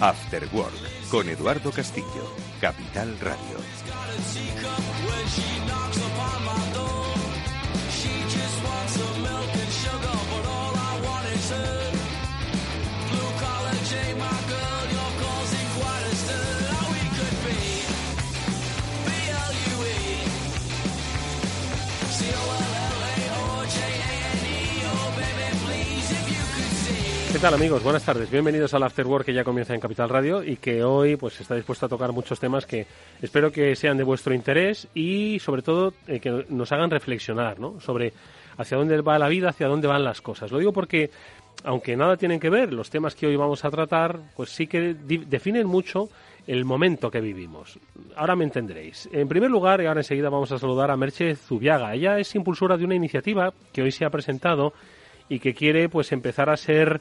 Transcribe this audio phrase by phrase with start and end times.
[0.00, 3.58] After Work, con Eduardo Castillo, Capital Radio.
[27.32, 27.84] ¿Qué tal amigos?
[27.84, 28.28] Buenas tardes.
[28.28, 31.54] Bienvenidos al After Work que ya comienza en Capital Radio y que hoy pues está
[31.54, 32.88] dispuesto a tocar muchos temas que
[33.22, 37.80] espero que sean de vuestro interés y sobre todo eh, que nos hagan reflexionar ¿no?
[37.80, 38.12] sobre
[38.58, 40.50] hacia dónde va la vida, hacia dónde van las cosas.
[40.50, 41.12] Lo digo porque
[41.62, 44.94] aunque nada tienen que ver, los temas que hoy vamos a tratar pues sí que
[44.94, 46.08] definen mucho
[46.48, 47.78] el momento que vivimos.
[48.16, 49.08] Ahora me entenderéis.
[49.12, 51.94] En primer lugar, y ahora enseguida vamos a saludar a Merche Zubiaga.
[51.94, 54.72] Ella es impulsora de una iniciativa que hoy se ha presentado
[55.30, 57.00] y que quiere pues empezar a ser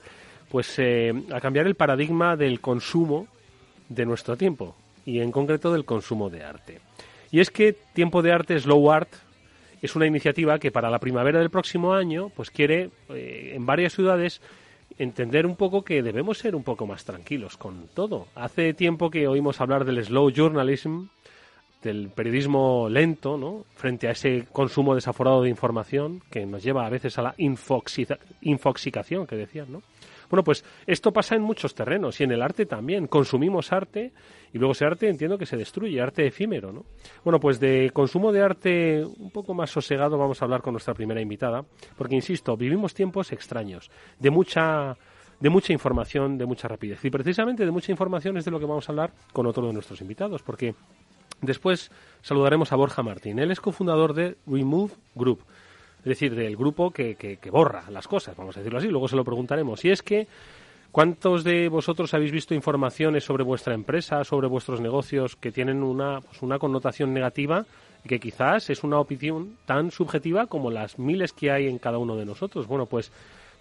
[0.49, 3.27] pues eh, a cambiar el paradigma del consumo
[3.89, 4.75] de nuestro tiempo
[5.05, 6.79] y en concreto del consumo de arte.
[7.31, 9.09] Y es que Tiempo de Arte Slow Art
[9.81, 13.93] es una iniciativa que para la primavera del próximo año pues quiere eh, en varias
[13.93, 14.41] ciudades
[14.97, 18.27] entender un poco que debemos ser un poco más tranquilos con todo.
[18.35, 21.05] Hace tiempo que oímos hablar del slow journalism,
[21.81, 23.65] del periodismo lento, ¿no?
[23.75, 29.25] Frente a ese consumo desaforado de información que nos lleva a veces a la infoxicación
[29.25, 29.81] que decían, ¿no?
[30.29, 33.07] Bueno, pues esto pasa en muchos terrenos y en el arte también.
[33.07, 34.11] Consumimos arte
[34.53, 36.85] y luego ese arte entiendo que se destruye, arte efímero, ¿no?
[37.23, 40.93] Bueno, pues de consumo de arte un poco más sosegado vamos a hablar con nuestra
[40.93, 41.65] primera invitada,
[41.97, 43.89] porque insisto, vivimos tiempos extraños,
[44.19, 44.97] de mucha
[45.39, 47.03] de mucha información, de mucha rapidez.
[47.05, 49.73] Y precisamente de mucha información es de lo que vamos a hablar con otro de
[49.73, 50.75] nuestros invitados, porque
[51.41, 51.91] Después
[52.21, 53.39] saludaremos a Borja Martín.
[53.39, 55.43] Él es cofundador de Remove Group,
[55.99, 58.87] es decir, del grupo que, que, borra las cosas, vamos a decirlo así.
[58.87, 59.83] Luego se lo preguntaremos.
[59.85, 60.27] Y es que,
[60.91, 66.21] ¿cuántos de vosotros habéis visto informaciones sobre vuestra empresa, sobre vuestros negocios que tienen una,
[66.21, 67.65] pues una connotación negativa?
[68.07, 72.15] que quizás es una opinión tan subjetiva como las miles que hay en cada uno
[72.15, 72.67] de nosotros.
[72.67, 73.11] Bueno, pues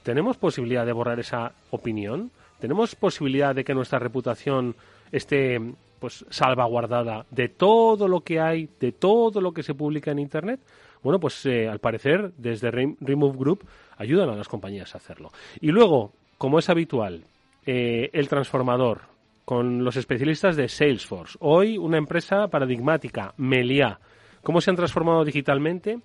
[0.03, 4.75] tenemos posibilidad de borrar esa opinión, tenemos posibilidad de que nuestra reputación
[5.13, 5.61] esté
[5.99, 10.61] pues salvaguardada de todo lo que hay, de todo lo que se publica en Internet,
[11.03, 13.67] bueno, pues eh, al parecer desde Remove Group
[13.97, 15.31] ayudan a las compañías a hacerlo.
[15.61, 17.23] Y luego, como es habitual,
[17.67, 19.03] eh, el transformador
[19.45, 21.39] con los especialistas de Salesforce.
[21.41, 23.99] Hoy una empresa paradigmática, Melia.
[24.43, 26.01] ¿Cómo se han transformado digitalmente?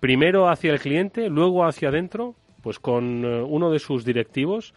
[0.00, 4.72] Primero hacia el cliente, luego hacia adentro, pues con eh, uno de sus directivos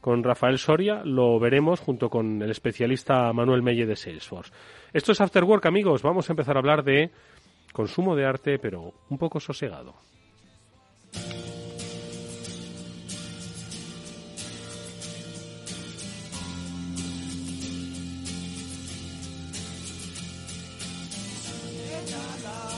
[0.00, 4.52] con Rafael Soria, lo veremos junto con el especialista Manuel Melle de Salesforce.
[4.92, 6.02] Esto es After Work, amigos.
[6.02, 7.10] Vamos a empezar a hablar de
[7.72, 9.94] consumo de arte, pero un poco sosegado.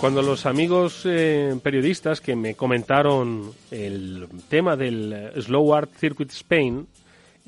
[0.01, 6.87] Cuando los amigos eh, periodistas que me comentaron el tema del Slow Art Circuit Spain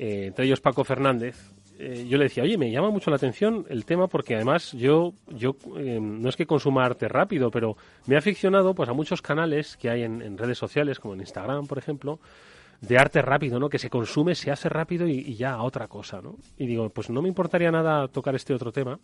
[0.01, 3.67] eh, entre ellos Paco Fernández, eh, yo le decía, oye, me llama mucho la atención
[3.69, 7.77] el tema porque además yo, yo eh, no es que consuma arte rápido, pero
[8.07, 11.67] me he aficionado pues a muchos canales que hay en, redes sociales, como en Instagram,
[11.67, 12.19] por ejemplo,
[12.81, 13.69] de arte rápido, ¿no?
[13.69, 16.35] Que se consume, se hace rápido y, y ya a otra cosa, ¿no?
[16.57, 18.99] Y digo, pues no me importaría nada tocar este otro tema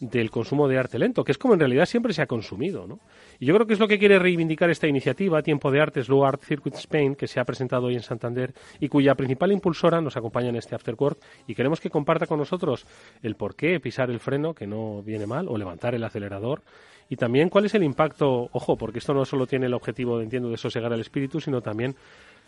[0.00, 2.86] del consumo de arte lento, que es como en realidad siempre se ha consumido.
[2.86, 3.00] ¿no?
[3.38, 6.24] Y yo creo que es lo que quiere reivindicar esta iniciativa, Tiempo de Arte Slow
[6.24, 10.16] Art Circuit Spain, que se ha presentado hoy en Santander y cuya principal impulsora nos
[10.16, 12.86] acompaña en este Afterwork y queremos que comparta con nosotros
[13.22, 16.62] el por qué pisar el freno, que no viene mal, o levantar el acelerador
[17.08, 20.50] y también cuál es el impacto, ojo, porque esto no solo tiene el objetivo, entiendo,
[20.50, 21.96] de sosegar el espíritu, sino también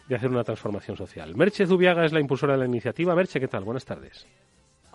[0.09, 1.35] de hacer una transformación social.
[1.35, 3.15] Merche Zubiaga es la impulsora de la iniciativa.
[3.15, 3.65] Merche, ¿qué tal?
[3.65, 4.27] Buenas tardes.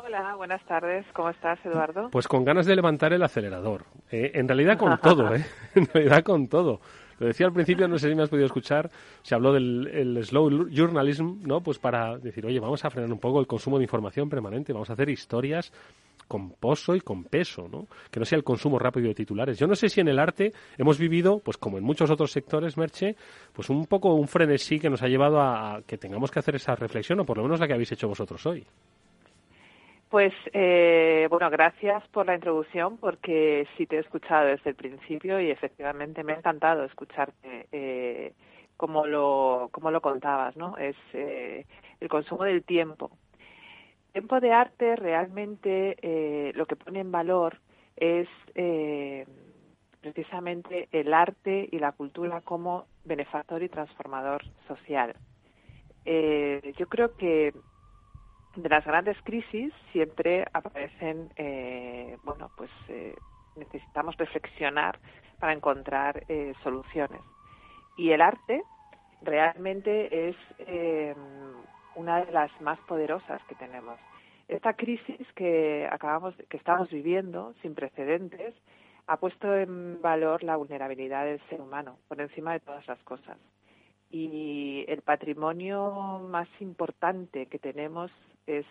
[0.06, 1.04] Hola, buenas tardes.
[1.14, 2.10] ¿Cómo estás, Eduardo?
[2.12, 3.86] Pues con ganas de levantar el acelerador.
[4.12, 5.44] Eh, en realidad con todo, ¿eh?
[5.74, 6.80] En realidad con todo.
[7.18, 8.92] Lo decía al principio, no sé si me has podido escuchar,
[9.24, 11.62] se habló del slow journalism, ¿no?
[11.62, 14.92] Pues para decir, oye, vamos a frenar un poco el consumo de información permanente, vamos
[14.92, 15.72] a hacer historias
[16.28, 17.88] con pozo y con peso, ¿no?
[18.12, 19.58] Que no sea el consumo rápido de titulares.
[19.58, 22.78] Yo no sé si en el arte hemos vivido, pues como en muchos otros sectores,
[22.78, 23.16] Merche,
[23.54, 26.76] pues un poco un frenesí que nos ha llevado a que tengamos que hacer esa
[26.76, 28.68] reflexión, o por lo menos la que habéis hecho vosotros hoy.
[30.16, 35.42] Pues eh, bueno, gracias por la introducción porque sí te he escuchado desde el principio
[35.42, 38.34] y efectivamente me ha encantado escucharte eh,
[38.78, 40.78] como lo como lo contabas, ¿no?
[40.78, 41.66] Es eh,
[42.00, 43.12] el consumo del tiempo.
[44.14, 47.60] Tiempo de arte realmente eh, lo que pone en valor
[47.98, 49.28] es eh,
[50.00, 55.14] precisamente el arte y la cultura como benefactor y transformador social.
[56.06, 57.52] Yo creo que
[58.56, 63.16] de las grandes crisis siempre aparecen, eh, bueno, pues eh,
[63.56, 65.00] necesitamos reflexionar
[65.40, 67.22] para encontrar eh, soluciones.
[67.98, 68.64] Y el arte
[69.22, 70.36] realmente es
[71.96, 73.98] una de las más poderosas que tenemos.
[74.48, 78.54] Esta crisis que acabamos, que estamos viviendo, sin precedentes,
[79.08, 83.38] ha puesto en valor la vulnerabilidad del ser humano por encima de todas las cosas.
[84.12, 88.12] Y el patrimonio más importante que tenemos
[88.48, 88.66] es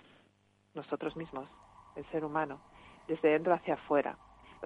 [0.74, 1.48] nosotros mismos,
[1.96, 2.60] el ser humano,
[3.08, 4.16] desde dentro hacia afuera.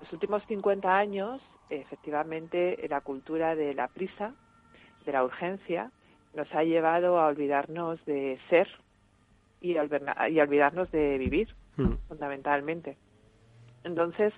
[0.00, 1.40] Los últimos 50 años,
[1.70, 4.34] efectivamente, la cultura de la prisa,
[5.04, 5.90] de la urgencia,
[6.34, 8.68] nos ha llevado a olvidarnos de ser
[9.60, 11.94] y a, olvidarnos de vivir, mm.
[12.08, 12.96] fundamentalmente.
[13.84, 14.32] Entonces,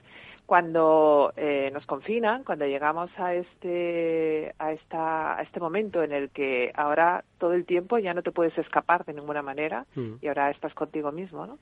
[0.50, 6.31] cuando eh, nos confinan, cuando llegamos a este, a, esta, a este momento en el
[6.31, 10.14] que ahora todo el tiempo ya no te puedes escapar de ninguna manera mm.
[10.20, 11.61] y ahora estás contigo mismo, ¿no?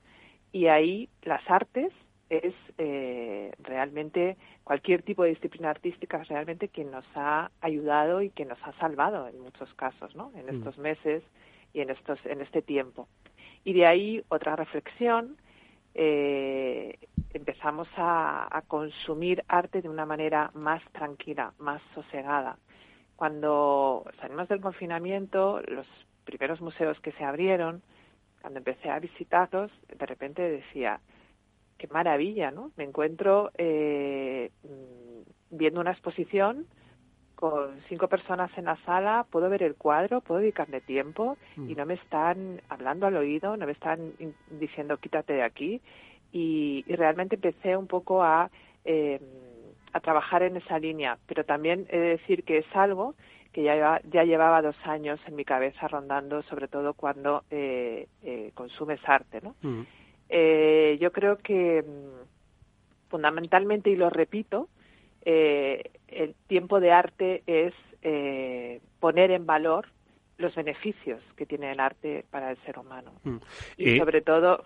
[0.51, 1.93] Y ahí las artes
[2.31, 8.31] es eh, realmente cualquier tipo de disciplina artística es realmente quien nos ha ayudado y
[8.31, 10.31] que nos ha salvado en muchos casos, ¿no?
[10.35, 10.57] En mm.
[10.57, 11.21] estos meses
[11.75, 13.07] y en estos en este tiempo.
[13.63, 15.37] Y de ahí otra reflexión
[16.01, 16.97] eh,
[17.33, 22.57] empezamos a, consumir arte de una manera más tranquila, más sosegada.
[23.17, 25.85] Cuando salimos del confinamiento, los
[26.23, 27.81] primeros museos que se abrieron,
[28.39, 31.01] cuando empecé a visitarlos, de repente decía,
[31.77, 32.71] qué maravilla, ¿no?
[32.77, 34.51] Me encuentro eh,
[35.49, 36.65] viendo una exposición
[37.39, 41.77] con cinco personas en la sala, puedo ver el cuadro, puedo dedicarle tiempo y mm.
[41.77, 44.11] no me están hablando al oído, no me están
[44.59, 45.79] diciendo quítate de aquí
[46.33, 48.51] y, realmente empecé un poco a,
[48.83, 49.21] eh,
[49.93, 53.15] a trabajar en esa línea, pero también he de decir que es algo
[53.53, 58.51] que ya, ya llevaba dos años en mi cabeza rondando, sobre todo cuando eh, eh,
[58.53, 59.55] consumes arte, ¿no?
[59.61, 59.83] Mm.
[60.27, 64.67] Eh, yo creo que mm, fundamentalmente, y lo repito,
[65.25, 69.87] eh, el tiempo de arte es eh, poner en valor
[70.37, 73.11] los beneficios que tiene el arte para el ser humano.
[73.23, 73.37] Mm.
[73.77, 74.63] Y eh, sobre todo...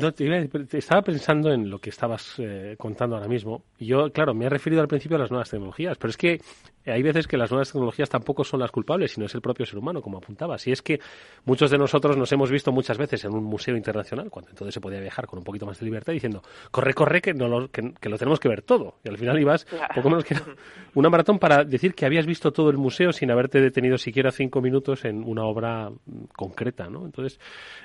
[0.00, 3.64] No, te, estaba pensando en lo que estabas eh, contando ahora mismo.
[3.78, 6.40] Y yo, claro, me he referido al principio a las nuevas tecnologías, pero es que
[6.86, 9.78] hay veces que las nuevas tecnologías tampoco son las culpables, sino es el propio ser
[9.78, 10.56] humano, como apuntaba.
[10.58, 10.98] Si es que
[11.44, 14.80] muchos de nosotros nos hemos visto muchas veces en un museo internacional, cuando entonces se
[14.80, 17.82] podía viajar con un poquito más de libertad, diciendo, corre, corre, que, no lo, que,
[17.82, 18.96] lo tenemos que ver todo.
[19.04, 20.34] Y al final ibas poco menos que
[20.94, 24.62] una maratón para decir que habías visto todo el museo sin haberte detenido siquiera cinco
[24.62, 27.04] minutos en una obra mm, concreta, ¿no?
[27.04, 27.38] Entonces,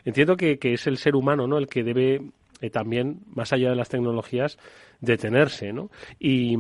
[0.06, 1.58] entiendo que, que es el ser humano, ¿no?
[1.58, 2.05] El que debe
[2.62, 4.58] eh, también, más allá de las tecnologías,
[5.02, 5.90] detenerse, ¿no?
[6.20, 6.56] Y,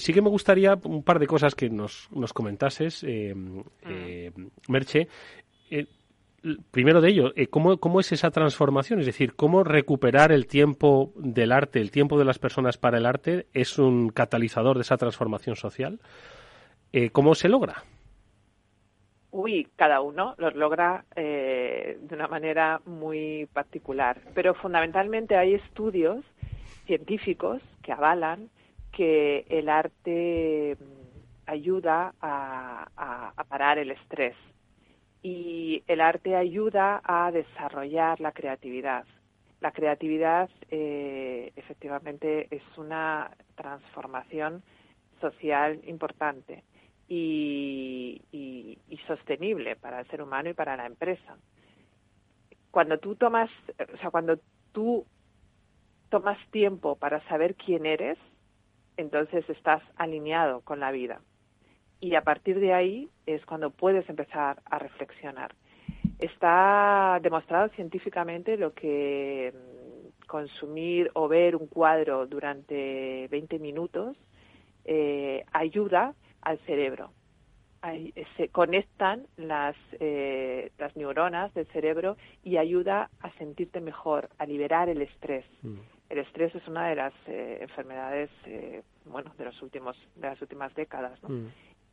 [0.00, 3.34] sí que me gustaría un par de cosas que nos, nos comentases, eh,
[3.86, 4.32] eh,
[4.68, 5.08] Merche.
[6.70, 9.00] primero de ello, ¿cómo, ¿cómo es esa transformación?
[9.00, 13.06] Es decir, ¿cómo recuperar el tiempo del arte, el tiempo de las personas para el
[13.06, 16.00] arte, es un catalizador de esa transformación social?
[17.12, 17.84] ¿Cómo se logra?
[19.30, 26.24] Uy, cada uno los logra eh, de una manera muy particular, pero fundamentalmente hay estudios
[26.86, 28.48] científicos que avalan
[28.90, 34.34] que el arte mm, ayuda a, parar el estrés.
[35.22, 39.04] Y el arte ayuda a desarrollar la creatividad.
[39.60, 44.62] La creatividad eh, efectivamente es una transformación
[45.20, 46.62] social importante
[47.08, 51.38] y, sostenible para el ser humano y para la empresa.
[52.70, 53.48] Cuando tú tomas,
[53.94, 54.38] o sea, cuando
[54.72, 55.06] tú
[56.10, 58.18] tomas tiempo para saber quién eres,
[58.98, 61.20] entonces estás alineado con la vida.
[62.00, 65.54] Y a partir de ahí es cuando puedes empezar a reflexionar.
[66.18, 74.16] Está demostrado científicamente lo que mm, consumir o ver un cuadro durante 20 minutos
[74.84, 77.12] eh, ayuda al cerebro.
[78.36, 84.88] se conectan las, eh, las neuronas del cerebro y ayuda a sentirte mejor, a liberar
[84.88, 85.44] el estrés.
[85.62, 85.78] Mm.
[86.10, 88.30] El estrés es una de las eh, enfermedades,
[89.04, 91.28] bueno, de los últimos, de las últimas décadas, ¿no?
[91.28, 91.48] Mm.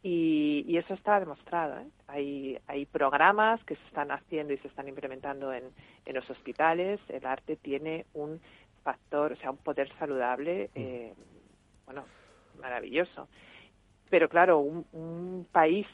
[0.07, 1.79] Y, eso está demostrado.
[1.79, 1.87] ¿eh?
[2.05, 5.63] Hay, hay programas que se están haciendo y se están implementando en,
[6.05, 6.99] en los hospitales.
[7.09, 8.39] El arte tiene un
[8.83, 10.79] factor, o sea, un poder saludable, mm.
[10.79, 11.13] eh,
[11.87, 12.05] bueno,
[12.61, 13.27] maravilloso.
[14.09, 15.85] Pero claro, un, un país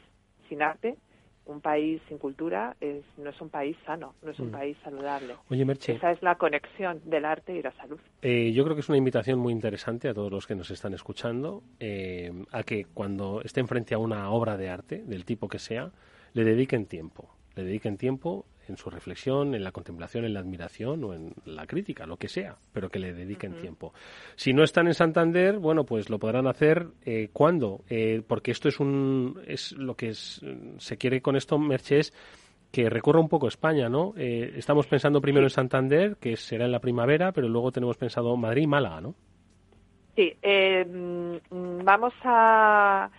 [0.48, 0.96] sin arte
[1.44, 4.52] un país sin cultura es, no es un país sano, no es un mm.
[4.52, 5.34] país saludable.
[5.50, 7.98] Oye, Merche, Esa es la conexión del arte y la salud.
[8.22, 10.94] Eh, yo creo que es una invitación muy interesante a todos los que nos están
[10.94, 15.58] escuchando eh, a que cuando estén frente a una obra de arte, del tipo que
[15.58, 15.90] sea,
[16.32, 17.28] le dediquen tiempo.
[17.56, 21.66] Le dediquen tiempo en su reflexión, en la contemplación, en la admiración o en la
[21.66, 23.92] crítica, lo que sea, pero que le dediquen tiempo.
[24.34, 28.68] Si no están en Santander, bueno, pues lo podrán hacer eh, cuando, eh, porque esto
[28.68, 32.12] es un es lo que se quiere con esto, Merche, es
[32.72, 34.14] que recorra un poco España, ¿no?
[34.16, 38.34] Eh, estamos pensando primero en Santander, que será en la primavera, pero luego tenemos pensado
[38.36, 39.14] Madrid y Málaga, ¿no?
[40.16, 43.10] Sí, mm, vamos a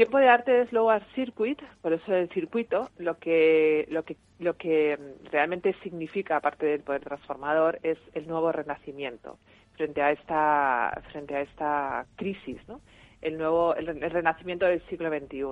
[0.00, 4.16] Tiempo de arte es Low Art Circuit, por eso el circuito, lo que, lo que,
[4.38, 4.98] lo que
[5.30, 9.36] realmente significa, aparte del poder transformador, es el nuevo renacimiento
[9.76, 12.80] frente a esta, frente a esta crisis, ¿no?
[13.20, 15.44] el nuevo el, renacimiento del siglo XXI.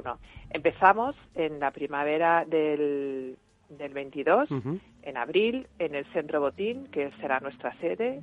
[0.48, 3.36] Empezamos en la primavera del,
[3.68, 4.48] del 22,
[5.02, 8.22] en abril, en el Centro Botín, que será nuestra sede,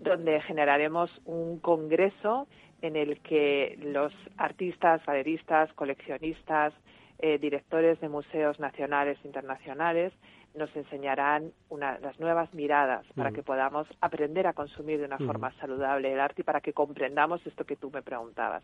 [0.00, 2.48] donde generaremos un congreso
[2.82, 6.72] en el que los artistas, galeristas, coleccionistas,
[7.18, 10.12] eh, directores de museos nacionales e internacionales
[10.56, 16.12] nos enseñarán las nuevas miradas para que podamos aprender a consumir de una forma saludable
[16.12, 18.62] el arte y para que comprendamos esto que tú me preguntabas.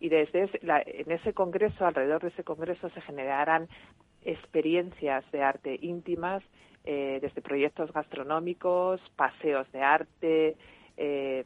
[0.00, 3.68] Y desde en ese congreso, alrededor de ese congreso, se generarán
[4.22, 6.42] experiencias de arte íntimas,
[6.84, 10.56] eh, desde proyectos gastronómicos, paseos de arte,
[11.00, 11.44] eh,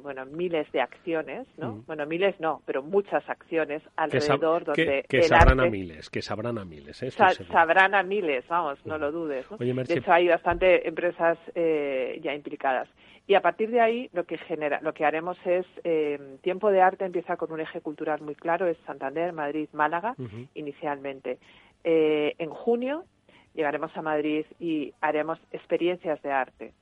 [0.00, 1.72] bueno, miles de acciones, ¿no?
[1.72, 1.86] Mm.
[1.86, 6.64] Bueno, miles no, pero muchas acciones alrededor donde que, sabrán a miles, que sabrán a
[6.64, 7.10] miles, ¿eh?
[7.10, 9.00] sabrán a miles, vamos, no mm.
[9.00, 9.46] lo dudes.
[9.58, 12.88] de hecho, hay bastante empresas eh, ya implicadas.
[13.26, 16.80] Y a partir de ahí, lo que genera, lo que haremos es eh, tiempo de
[16.80, 20.14] arte empieza con un eje cultural muy claro, es Santander, Madrid, Málaga,
[20.54, 21.40] inicialmente.
[21.82, 23.04] en junio
[23.54, 26.72] llegaremos a Madrid y haremos experiencias de arte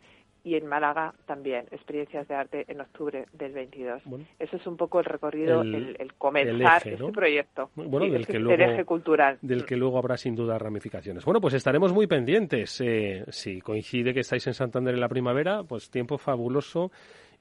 [0.44, 4.02] y en Málaga también, experiencias de arte en octubre del 22.
[4.38, 7.70] Eso es un poco el recorrido, el, comenzar este proyecto.
[7.74, 9.38] Bueno, del que luego, eje cultural.
[9.40, 11.24] Del que luego habrá sin duda ramificaciones.
[11.24, 12.78] Bueno, pues estaremos muy pendientes.
[12.82, 16.92] Eh, si coincide que estáis en Santander en la primavera, pues tiempo fabuloso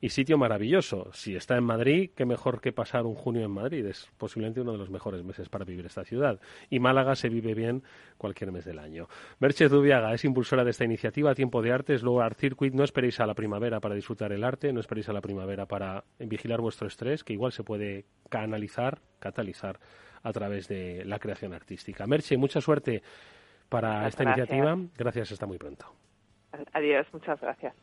[0.04, 1.10] y sitio maravilloso.
[1.14, 3.86] Si está en Madrid, qué mejor que pasar un junio en Madrid.
[3.86, 6.42] Es posiblemente uno de los mejores meses para vivir esta ciudad.
[6.70, 7.84] Y Málaga se vive bien
[8.18, 9.08] cualquier mes del año.
[9.40, 12.74] Merche Dubiaga es impulsora de esta iniciativa, Tiempo de Arte, es Art Circuit.
[12.74, 16.04] No esperéis a la primavera para disfrutar el arte, no esperéis a la primavera para
[16.20, 19.80] vigilar vuestro estrés, que igual se puede canalizar, catalizar
[20.22, 22.06] a través de la creación artística.
[22.08, 23.02] Merche, mucha suerte
[23.70, 24.78] para esta iniciativa.
[24.98, 25.86] Gracias, hasta muy pronto.
[26.74, 27.74] Adiós, muchas gracias.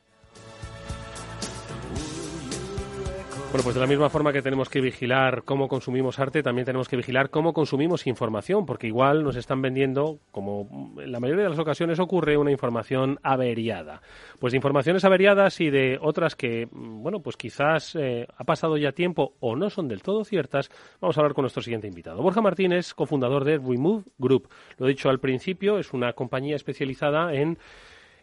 [3.51, 6.89] Bueno, pues de la misma forma que tenemos que vigilar cómo consumimos arte, también tenemos
[6.89, 11.51] que vigilar cómo consumimos información, porque igual nos están vendiendo, como en la mayoría de
[11.51, 14.03] las ocasiones ocurre, una información averiada.
[14.39, 18.93] Pues de informaciones averiadas y de otras que, bueno, pues quizás eh, ha pasado ya
[18.93, 22.23] tiempo o no son del todo ciertas, vamos a hablar con nuestro siguiente invitado.
[22.23, 24.49] Borja Martínez, cofundador de Remove Group.
[24.79, 27.59] Lo he dicho al principio, es una compañía especializada en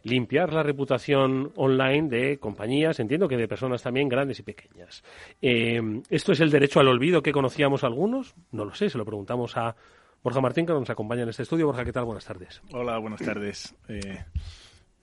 [0.03, 5.03] limpiar la reputación online de compañías, entiendo que de personas también grandes y pequeñas.
[5.41, 8.35] Eh, ¿Esto es el derecho al olvido que conocíamos algunos?
[8.51, 9.75] No lo sé, se lo preguntamos a
[10.23, 11.67] Borja Martín, que nos acompaña en este estudio.
[11.67, 12.05] Borja, ¿qué tal?
[12.05, 12.61] Buenas tardes.
[12.71, 13.75] Hola, buenas tardes.
[13.87, 14.23] Eh,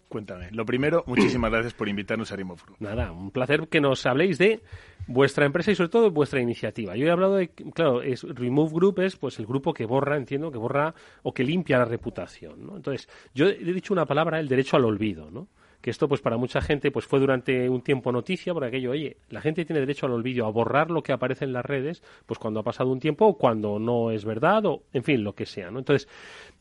[0.08, 0.50] Cuéntame.
[0.52, 2.76] Lo primero, muchísimas gracias por invitarnos a Rimofru.
[2.78, 4.62] Nada, un placer que nos habléis de
[5.06, 6.96] vuestra empresa y sobre todo vuestra iniciativa.
[6.96, 10.50] Yo he hablado de, claro, es Remove Group es pues el grupo que borra, entiendo,
[10.50, 12.76] que borra o que limpia la reputación, ¿no?
[12.76, 15.48] Entonces, yo he dicho una palabra, el derecho al olvido, ¿no?
[15.84, 19.18] Que esto pues para mucha gente pues fue durante un tiempo noticia por aquello, oye,
[19.28, 22.38] la gente tiene derecho al olvido, a borrar lo que aparece en las redes, pues
[22.38, 25.44] cuando ha pasado un tiempo o cuando no es verdad o en fin, lo que
[25.44, 25.80] sea, ¿no?
[25.80, 26.08] Entonces,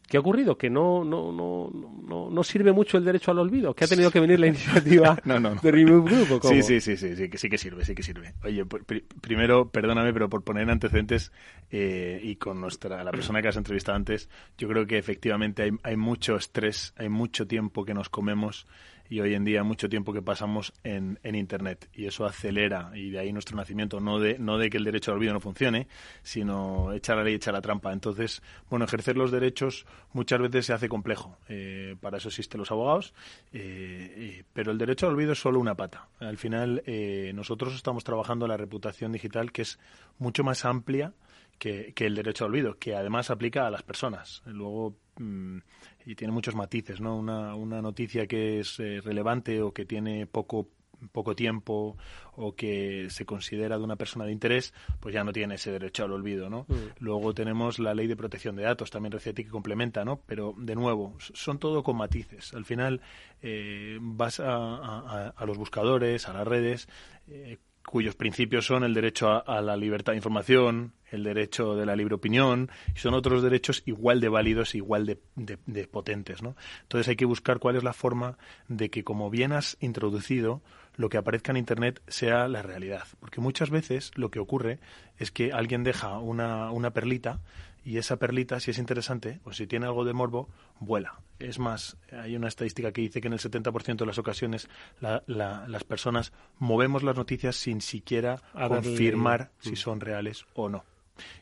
[0.06, 0.58] ¿Qué ha ocurrido?
[0.58, 1.70] Que no, no, no,
[2.06, 5.18] no, no sirve mucho el derecho al olvido, que ha tenido que venir la iniciativa
[5.26, 6.32] No, no, de Remove Group.
[6.34, 6.54] ¿o cómo?
[6.54, 8.34] Sí, sí, sí, sí, sí, que sí que sirve, sí que sirve.
[8.44, 11.32] Oye, pri- primero, perdóname, pero por poner antecedentes
[11.72, 15.72] eh, y con nuestra la persona que has entrevistado antes, yo creo que efectivamente hay,
[15.84, 18.68] hay mucho estrés, hay mucho tiempo que nos comemos
[19.14, 23.12] y hoy en día mucho tiempo que pasamos en, en Internet y eso acelera y
[23.12, 25.88] de ahí nuestro nacimiento, no de, no de que el derecho al olvido no funcione,
[26.24, 27.94] sino echar la ley, echar la trampa.
[27.94, 28.42] Entonces,
[28.72, 31.38] bueno, ejercer los derechos muchas veces se hace complejo.
[31.48, 33.14] Eh, para eso existen los abogados,
[33.52, 36.08] eh, pero el derecho al olvido es solo una pata.
[36.20, 39.78] Al final, eh, nosotros estamos trabajando la reputación digital que es
[40.18, 41.14] mucho más amplia
[41.60, 44.42] que, que el derecho al olvido, que además aplica a las personas.
[44.48, 45.58] Luego, mm,
[46.06, 47.16] y tiene muchos matices, ¿no?
[47.18, 50.68] Una, una noticia que es eh, relevante o que tiene poco
[51.12, 51.98] poco tiempo
[52.38, 56.06] o que se considera de una persona de interés, pues ya no tiene ese derecho
[56.06, 56.66] al olvido, ¿no?
[57.00, 60.22] Luego tenemos la ley de protección de datos, también reciente que complementa, ¿no?
[60.26, 62.54] Pero, de nuevo, son todo con matices.
[62.54, 63.02] Al final,
[63.42, 66.88] eh, vas a, a- a los buscadores, a las redes,
[67.28, 71.96] eh, cuyos principios son el derecho a, la libertad de información, el derecho de la
[71.96, 76.56] libre opinión, y son otros derechos igual de válidos, igual de, de- de potentes, ¿no?
[76.84, 78.38] Entonces hay que buscar cuál es la forma
[78.68, 80.62] de que, como bien has introducido,
[80.96, 83.04] lo que aparezca en Internet sea la realidad.
[83.20, 84.80] Porque muchas veces lo que ocurre
[85.18, 87.42] es que alguien deja una, una perlita
[87.86, 90.50] y esa perlita, si es interesante o si tiene algo de morbo,
[90.80, 91.20] vuela.
[91.40, 94.70] Es más, hay una estadística que dice que en el 70% de las ocasiones
[95.02, 99.70] la- la- las personas movemos las noticias sin siquiera A confirmar Mm.
[99.70, 100.86] si son reales o no.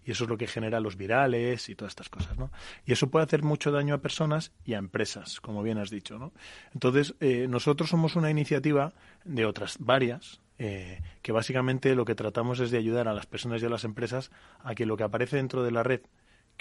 [0.05, 2.51] Y eso es lo que genera los virales y todas estas cosas, ¿no?
[2.85, 6.17] Y eso puede hacer mucho daño a personas y a empresas, como bien has dicho,
[6.19, 6.33] ¿no?
[6.73, 8.91] Entonces, eh, nosotros somos una iniciativa
[9.23, 13.61] de otras varias, eh, que básicamente lo que tratamos es de ayudar a las personas
[13.61, 14.29] y a las empresas
[14.63, 16.01] a que lo que aparece dentro de la red,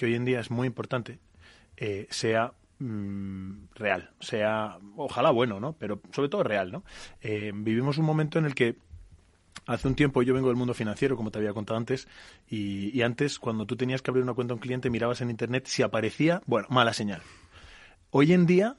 [0.01, 1.19] que hoy en día es muy importante,
[1.77, 5.75] eh, sea mm, real, sea ojalá bueno, ¿no?
[5.75, 6.85] Pero sobre todo real, ¿no?
[7.21, 8.77] Eh, vivimos un momento en el que
[9.67, 12.09] Hace un tiempo yo vengo del mundo financiero, como te había contado antes,
[12.49, 15.29] y, y antes cuando tú tenías que abrir una cuenta a un cliente mirabas en
[15.29, 17.21] internet si aparecía, bueno, mala señal.
[18.11, 18.79] Hoy en día,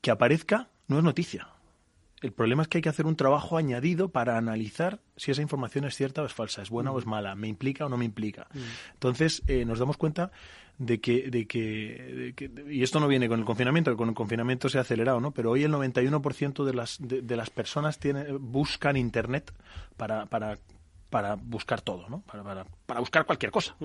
[0.00, 1.51] que aparezca no es noticia.
[2.22, 5.84] El problema es que hay que hacer un trabajo añadido para analizar si esa información
[5.84, 8.04] es cierta o es falsa, es buena o es mala, me implica o no me
[8.04, 8.46] implica.
[8.94, 10.30] Entonces eh, nos damos cuenta
[10.78, 14.08] de que, de que, de que- y esto no viene con el confinamiento, que con
[14.08, 15.32] el confinamiento se ha acelerado, ¿no?
[15.32, 19.52] Pero hoy el 91% de las, de, de las personas tiene, buscan internet
[19.96, 20.58] para, para
[21.10, 22.22] para buscar todo, ¿no?
[22.22, 23.76] Para, para, para buscar cualquier cosa.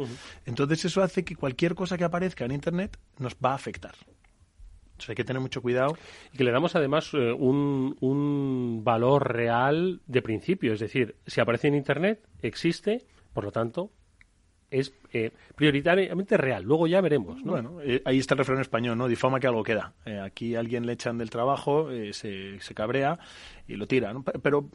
[0.45, 3.95] Entonces eso hace que cualquier cosa que aparezca en Internet nos va a afectar.
[4.97, 5.95] Entonces hay que tener mucho cuidado.
[6.33, 10.73] Y que le damos además eh, un, un valor real de principio.
[10.73, 13.91] Es decir, si aparece en Internet, existe, por lo tanto,
[14.71, 16.63] es eh, prioritariamente real.
[16.63, 17.41] Luego ya veremos.
[17.43, 17.51] ¿no?
[17.53, 19.07] Bueno, eh, ahí está el refrán español, ¿no?
[19.07, 19.93] Difama que algo queda.
[20.05, 23.17] Eh, aquí a alguien le echan del trabajo, eh, se, se cabrea
[23.67, 24.23] y lo tira, ¿no?
[24.23, 24.67] Pe- Pero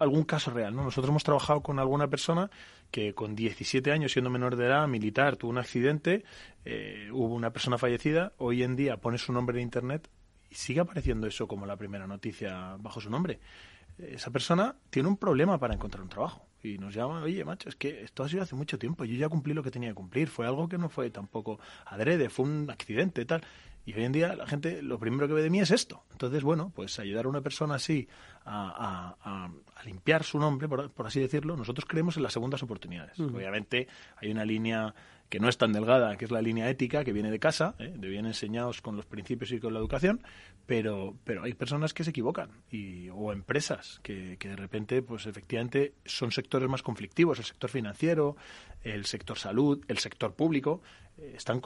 [0.00, 0.82] algún caso real, ¿no?
[0.82, 2.50] Nosotros hemos trabajado con alguna persona
[2.90, 6.24] que con 17 años, siendo menor de edad, militar, tuvo un accidente,
[6.64, 10.08] eh, hubo una persona fallecida, hoy en día pone su nombre en Internet
[10.50, 13.40] y sigue apareciendo eso como la primera noticia bajo su nombre.
[13.98, 17.76] Esa persona tiene un problema para encontrar un trabajo y nos llama, oye, macho, es
[17.76, 20.28] que esto ha sido hace mucho tiempo, yo ya cumplí lo que tenía que cumplir,
[20.28, 23.42] fue algo que no fue tampoco adrede, fue un accidente, tal.
[23.86, 26.04] Y hoy en día la gente lo primero que ve de mí es esto.
[26.12, 28.06] Entonces, bueno, pues ayudar a una persona así
[28.44, 32.32] a, a- a- a limpiar su nombre, por, por así decirlo, nosotros creemos en las
[32.32, 33.18] segundas oportunidades.
[33.18, 34.94] Obviamente hay una línea
[35.30, 37.94] que no es tan delgada, que es la línea ética, que viene de casa, ¿eh?
[37.96, 40.20] de bien enseñados con los principios y con la educación,
[40.66, 45.26] pero, pero hay personas que se equivocan, y, o empresas que, que de repente, pues
[45.26, 48.36] efectivamente, son sectores más conflictivos, el sector financiero,
[48.82, 50.82] el sector salud, el sector público,
[51.16, 51.60] eh, están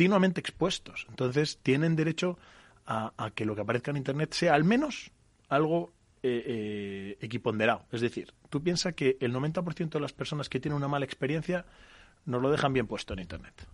[0.00, 1.06] continuamente expuestos.
[1.10, 2.38] Entonces, tienen derecho
[2.86, 5.10] a, que lo que aparezca en Internet sea al menos
[5.50, 7.84] algo eh, eh, equiponderado.
[7.92, 11.66] Es decir, tú piensas que el 90% de las personas que tienen una mala experiencia
[12.24, 13.66] nos lo dejan bien puesto en Internet.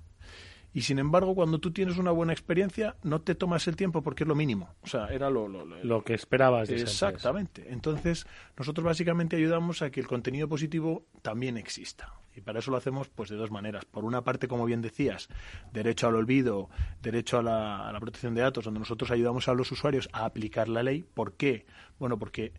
[0.73, 4.25] Y sin embargo, cuando tú tienes una buena experiencia, no te tomas el tiempo porque
[4.25, 4.75] es lo mínimo.
[4.83, 6.85] O sea, era lo, lo- lo- Lo que esperabas de esa.
[7.11, 7.67] Exactamente.
[7.73, 8.27] Entonces,
[8.59, 12.13] nosotros básicamente ayudamos a que el contenido positivo también exista.
[12.35, 13.87] Y para eso lo hacemos pues de dos maneras.
[13.87, 15.29] Por una parte, como bien decías,
[15.73, 16.69] derecho al olvido,
[17.01, 20.27] derecho a la, a la protección de datos, donde nosotros ayudamos a los usuarios a
[20.27, 21.03] aplicar la ley.
[21.15, 21.65] ¿Por qué?
[21.99, 22.53] Bueno, porque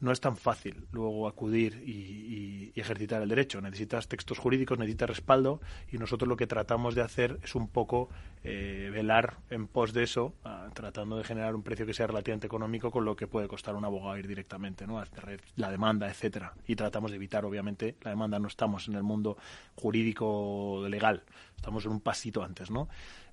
[0.00, 3.60] no es tan fácil luego acudir y, ejercitar el derecho.
[3.62, 8.10] Necesitas textos jurídicos, necesitas respaldo y nosotros lo que tratamos de hacer es un poco
[8.44, 12.46] eh, velar en pos de eso, ah, tratando de generar un precio que sea relativamente
[12.46, 14.98] económico con lo que puede costar un abogado ir directamente, ¿no?
[14.98, 16.52] Hacer la demanda, etcétera.
[16.66, 18.38] Y tratamos de evitar, obviamente, la demanda.
[18.38, 19.38] No estamos en el mundo
[19.74, 21.24] jurídico legal,
[21.56, 22.88] estamos en un pasito antes, ¿no?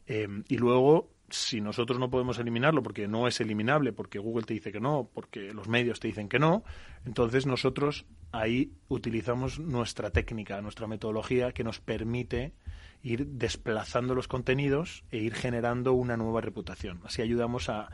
[0.08, 4.54] Eh, y luego si nosotros no podemos eliminarlo porque no es eliminable, porque Google te
[4.54, 6.63] dice que no, porque los medios te dicen que no,
[7.06, 12.54] entonces nosotros ahí utilizamos nuestra técnica, nuestra metodología que nos permite
[13.02, 17.02] ir desplazando los contenidos e ir generando una nueva reputación.
[17.04, 17.89] Así ayudamos a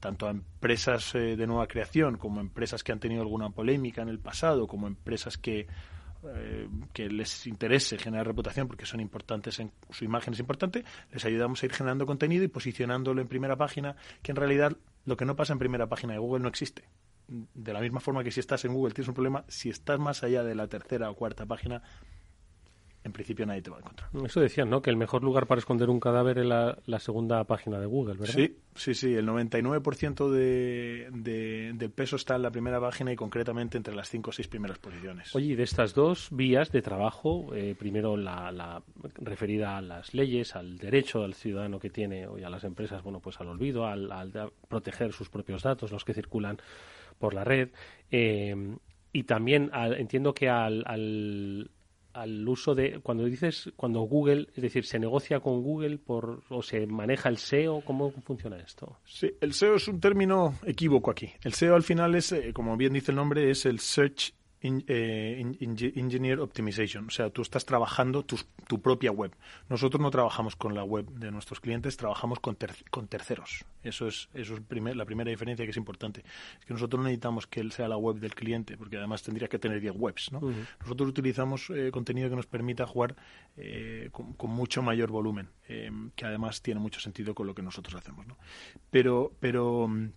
[0.00, 4.02] tanto a empresas eh, de nueva creación como a empresas que han tenido alguna polémica
[4.02, 5.66] en el pasado, como empresas que
[6.34, 11.24] eh, que les interese generar reputación porque son importantes, en, su imagen es importante, les
[11.24, 15.24] ayudamos a ir generando contenido y posicionándolo en primera página, que en realidad lo que
[15.24, 16.84] no pasa en primera página de Google no existe.
[17.28, 20.22] De la misma forma que si estás en Google tienes un problema, si estás más
[20.22, 21.82] allá de la tercera o cuarta página,
[23.04, 24.08] en principio nadie te va a encontrar.
[24.24, 24.80] Eso decían, ¿no?
[24.80, 28.34] Que el mejor lugar para esconder un cadáver es la, segunda página de Google, ¿verdad?
[28.34, 29.14] Sí, sí, sí.
[29.14, 34.30] El 99% de, del peso está en la primera página y concretamente entre las cinco
[34.30, 35.34] o seis primeras posiciones.
[35.34, 38.82] Oye, y de estas dos vías de trabajo, eh, primero la,
[39.16, 43.20] referida a las leyes, al derecho del ciudadano que tiene, y a las empresas, bueno,
[43.20, 44.10] pues al olvido, al,
[44.68, 46.56] proteger sus propios datos, los que circulan
[47.18, 47.68] por la red,
[48.10, 48.76] eh,
[49.12, 51.70] y también entiendo que al al
[52.46, 56.86] uso de cuando dices cuando Google es decir se negocia con Google por o se
[56.86, 61.30] maneja el SEO cómo funciona esto sí el SEO es un término equívoco aquí.
[61.42, 65.42] El SEO al final es eh, como bien dice el nombre es el search eh,
[65.94, 67.06] engineer Optimization.
[67.06, 69.36] O sea, tú estás trabajando tu, tu, propia web.
[69.68, 72.56] Nosotros no trabajamos con la web de nuestros clientes, trabajamos con,
[72.90, 73.64] con terceros.
[73.82, 76.24] Eso es, eso es primer, la primera diferencia que es importante.
[76.58, 79.48] Es que nosotros no necesitamos que él sea la web del cliente, porque además tendría
[79.48, 80.32] que tener 10 webs.
[80.32, 80.40] ¿no?
[80.80, 83.14] Nosotros utilizamos eh, contenido que nos permita jugar
[83.56, 88.26] eh, con, mucho mayor volumen, que además tiene mucho sentido con lo que nosotros hacemos.
[88.26, 88.38] ¿no?
[88.90, 90.08] Pero, pero mm,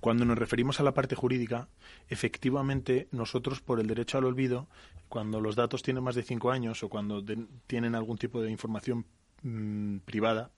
[0.00, 1.68] cuando nos referimos a la parte jurídica,
[2.08, 4.68] efectivamente nosotros por el derecho al olvido,
[5.08, 7.24] cuando los datos tienen más de cinco años o cuando
[7.66, 9.06] tienen algún tipo de información
[9.42, 10.50] mm, privada,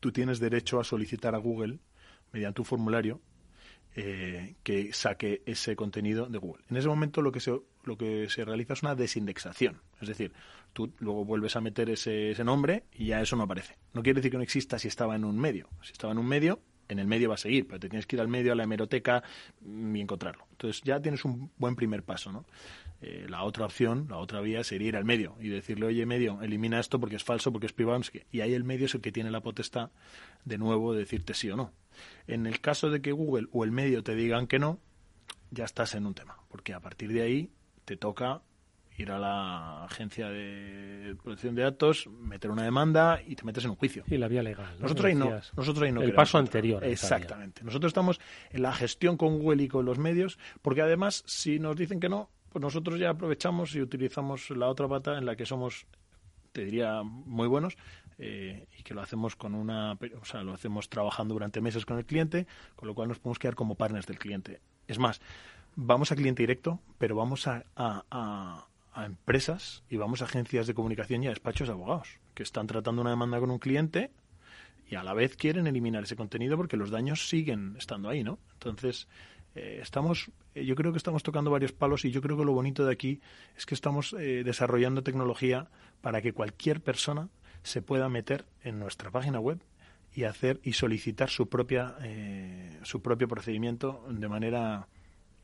[0.00, 1.78] tú tienes derecho a solicitar a Google
[2.32, 3.20] mediante un formulario
[3.96, 6.64] eh, que saque ese contenido de Google.
[6.70, 10.32] En ese momento lo que se lo que se realiza es una desindexación, es decir,
[10.72, 13.78] tú luego vuelves a meter ese, ese nombre y ya eso no aparece.
[13.94, 15.68] No quiere decir que no exista si estaba en un medio.
[15.82, 16.60] Si estaba en un medio,
[16.94, 18.64] en el medio va a seguir, pero te tienes que ir al medio, a la
[18.64, 19.22] hemeroteca
[19.60, 20.46] mm, y encontrarlo.
[20.52, 22.44] Entonces ya tienes un buen primer paso, ¿no?
[23.02, 26.42] Eh, la otra opción, la otra vía sería ir al medio y decirle, oye, medio,
[26.42, 28.00] elimina esto porque es falso, porque es privado.
[28.30, 29.90] Y ahí el medio es el que tiene la potestad,
[30.44, 31.72] de nuevo, de decirte sí o no.
[32.26, 34.78] En el caso de que Google o el medio te digan que no,
[35.50, 37.50] ya estás en un tema, porque a partir de ahí
[37.84, 38.42] te toca
[39.00, 43.70] ir a la agencia de protección de datos, meter una demanda y te metes en
[43.70, 44.04] un juicio.
[44.06, 44.76] Y la vía legal.
[44.78, 46.02] Nosotros, ahí no, nosotros ahí no.
[46.02, 46.84] El paso anterior.
[46.84, 47.64] Exactamente.
[47.64, 51.76] Nosotros estamos en la gestión con Google y con los medios, porque además, si nos
[51.76, 55.46] dicen que no, pues nosotros ya aprovechamos y utilizamos la otra pata en la que
[55.46, 55.86] somos,
[56.52, 57.76] te diría, muy buenos.
[58.22, 61.96] Eh, y que lo hacemos con una, o sea, lo hacemos trabajando durante meses con
[61.96, 64.60] el cliente, con lo cual nos podemos quedar como partners del cliente.
[64.86, 65.22] Es más,
[65.74, 71.22] vamos a cliente directo, pero vamos a, a empresas y vamos a agencias de comunicación
[71.22, 74.10] y a despachos de abogados que están tratando una demanda con un cliente
[74.88, 78.38] y a la vez quieren eliminar ese contenido porque los daños siguen estando ahí, ¿no?
[78.54, 79.06] Entonces,
[79.54, 82.52] eh, estamos, eh, yo creo que estamos tocando varios palos y yo creo que lo
[82.52, 83.20] bonito de aquí
[83.56, 85.68] es que estamos eh, desarrollando tecnología
[86.00, 87.28] para que cualquier persona
[87.62, 89.60] se pueda meter en nuestra página web
[90.14, 91.96] y hacer y solicitar su propia
[92.82, 94.88] su propio procedimiento de manera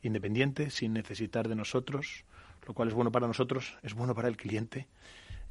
[0.01, 2.25] independiente sin necesitar de nosotros
[2.67, 4.87] lo cual es bueno para nosotros, es bueno para el cliente,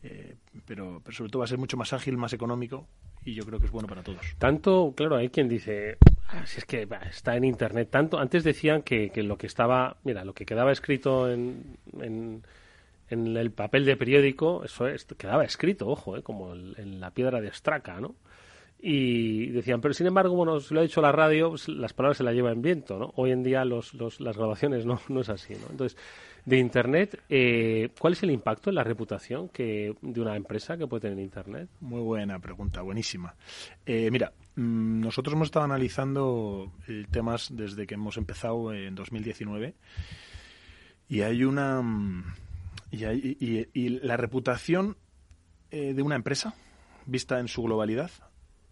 [0.02, 2.86] eh, pero, pero sobre todo va a ser mucho más ágil, más económico
[3.24, 4.20] y yo creo que es bueno para todos.
[4.38, 5.96] Tanto, claro, hay quien dice,
[6.28, 9.96] ah, si es que está en Internet, tanto, antes decían que, que, lo que estaba,
[10.04, 12.42] mira, lo que quedaba escrito en, en,
[13.08, 17.48] el papel de periódico, eso es, quedaba escrito, ojo, eh, como en la piedra de
[17.48, 18.14] Estraca, ¿no?
[18.78, 22.18] y decían, pero sin embargo, bueno, si lo ha dicho la radio, pues, las palabras
[22.18, 23.12] se las lleva en viento, ¿no?
[23.16, 25.66] Hoy en día los, los, las grabaciones no, no es así, ¿no?
[25.70, 25.98] Entonces,
[26.46, 30.86] de Internet, eh, ¿cuál es el impacto en la reputación que, de una empresa que
[30.86, 31.68] puede tener Internet?
[31.80, 33.34] Muy buena pregunta, buenísima.
[33.84, 36.72] Eh, mira, mm, nosotros hemos estado analizando
[37.10, 39.74] temas desde que hemos empezado en 2019
[41.08, 41.82] y hay una...
[41.82, 42.34] Mm,
[42.92, 44.96] y, hay, y, la reputación
[45.72, 46.54] eh, de una empresa,
[47.06, 48.12] vista en su globalidad,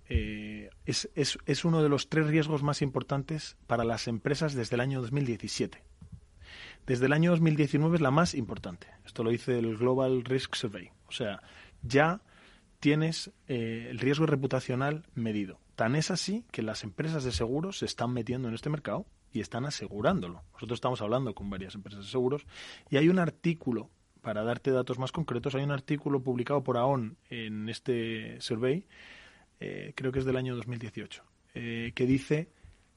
[0.06, 4.80] es, es, es, uno de los tres riesgos más importantes para las empresas desde el
[4.80, 5.82] año 2017.
[6.86, 8.86] Desde el año 2019 es la más importante.
[9.04, 10.90] Esto lo dice el Global Risk Survey.
[11.08, 11.42] O sea,
[11.82, 12.20] ya
[12.80, 15.58] tienes eh, el riesgo reputacional medido.
[15.76, 19.40] Tan es así que las empresas de seguros se están metiendo en este mercado y
[19.40, 20.42] están asegurándolo.
[20.52, 22.46] Nosotros estamos hablando con varias empresas de seguros
[22.90, 27.16] y hay un artículo, para darte datos más concretos, hay un artículo publicado por AON
[27.30, 28.86] en este survey,
[29.60, 31.24] eh, creo que es del año 2018,
[31.54, 32.48] eh, que dice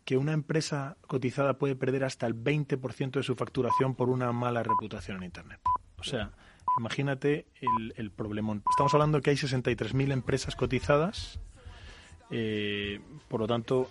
[0.08, 4.64] que una empresa cotizada puede perder hasta el 20% de su facturación por una mala
[4.64, 5.60] reputación en Internet.
[6.00, 6.32] O sea,
[6.80, 8.64] imagínate el, el problemón.
[8.70, 11.42] Estamos hablando que hay 63.000 empresas cotizadas,
[12.32, 13.90] eh, por lo tanto,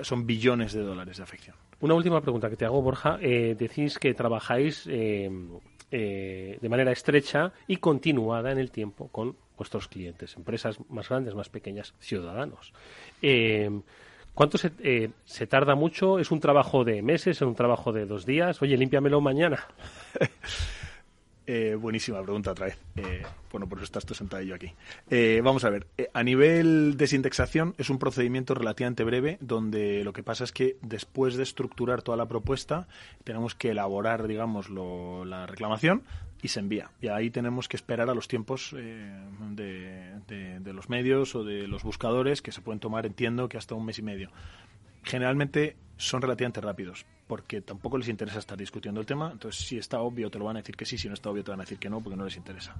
[0.00, 1.54] son billones de dólares de afección.
[1.80, 3.18] Una última pregunta que te hago, Borja.
[3.20, 5.28] Eh, decís que trabajáis eh,
[5.90, 11.50] de manera estrecha y continuada en el tiempo con vuestros clientes, empresas más grandes, más
[11.50, 12.72] pequeñas, ciudadanos.
[14.38, 16.20] ¿Cuánto se, se, tarda mucho?
[16.20, 17.38] ¿Es un trabajo de meses?
[17.38, 18.62] ¿Es un trabajo de dos días?
[18.62, 19.66] Oye, límpiamelo mañana.
[21.50, 22.78] Eh, buenísima pregunta otra vez.
[22.96, 24.70] Eh, bueno, por eso estás tú sentado yo aquí.
[25.08, 25.86] Eh, vamos a ver.
[26.12, 31.36] a nivel desindexación es un procedimiento relativamente breve donde lo que pasa es que después
[31.38, 32.86] de estructurar toda la propuesta
[33.24, 36.02] tenemos que elaborar, digamos, la reclamación
[36.42, 36.90] y se envía.
[37.00, 41.82] Y ahí tenemos que esperar a los tiempos de, de los medios o de los
[41.82, 44.30] buscadores que se pueden tomar, entiendo, que hasta un mes y medio.
[45.02, 49.30] Generalmente son relativamente rápidos, porque tampoco les interesa estar discutiendo el tema.
[49.32, 51.42] Entonces, si está obvio, te lo van a decir que sí, si no está obvio,
[51.42, 52.76] te van a decir que no, porque no les interesa.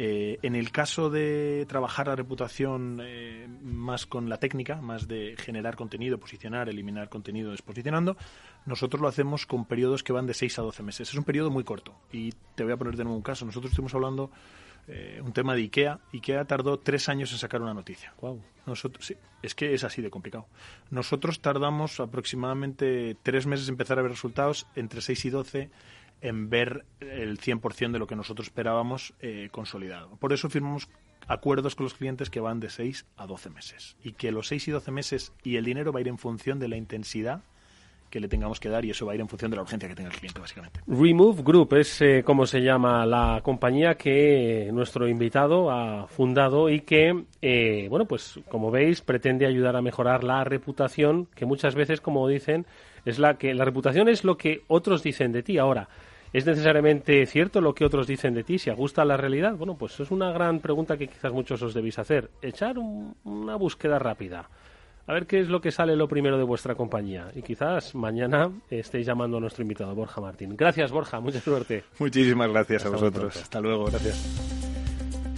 [0.00, 5.34] Eh, en el caso de trabajar la reputación eh, más con la técnica, más de
[5.36, 8.16] generar contenido, posicionar, eliminar contenido desposicionando,
[8.64, 11.08] nosotros lo hacemos con periodos que van de 6 a 12 meses.
[11.08, 11.96] Es un periodo muy corto.
[12.12, 13.44] Y te voy a poner de nuevo un caso.
[13.44, 14.30] Nosotros estuvimos hablando
[14.86, 15.98] eh, un tema de IKEA.
[16.12, 18.14] IKEA tardó tres años en sacar una noticia.
[18.66, 20.46] Nosotros, sí, es que es así de complicado.
[20.90, 25.70] Nosotros tardamos aproximadamente tres meses en empezar a ver resultados, entre 6 y 12
[26.20, 30.16] en ver el 100% de lo que nosotros esperábamos eh, consolidado.
[30.16, 30.88] Por eso firmamos
[31.26, 33.96] acuerdos con los clientes que van de 6 a 12 meses.
[34.02, 36.58] Y que los 6 y 12 meses y el dinero va a ir en función
[36.58, 37.42] de la intensidad
[38.10, 39.88] que le tengamos que dar y eso va a ir en función de la urgencia
[39.88, 40.80] que tenga el cliente, básicamente.
[40.86, 46.80] Remove Group es eh, como se llama la compañía que nuestro invitado ha fundado y
[46.80, 52.00] que, eh, bueno, pues como veis, pretende ayudar a mejorar la reputación, que muchas veces,
[52.00, 52.66] como dicen,
[53.04, 55.58] es la que la reputación es lo que otros dicen de ti.
[55.58, 55.88] Ahora,
[56.32, 58.58] ¿Es necesariamente cierto lo que otros dicen de ti?
[58.58, 59.54] ¿Se ajusta a la realidad?
[59.56, 62.30] Bueno, pues es una gran pregunta que quizás muchos os debéis hacer.
[62.42, 64.48] Echar una búsqueda rápida
[65.08, 67.32] a ver qué es lo que sale lo primero de vuestra compañía.
[67.34, 70.54] Y quizás mañana estéis llamando a nuestro invitado, Borja Martín.
[70.54, 71.18] Gracias, Borja.
[71.18, 71.82] Mucha suerte.
[71.98, 73.34] Muchísimas gracias a vosotros.
[73.34, 73.86] Hasta luego.
[73.86, 74.67] Gracias.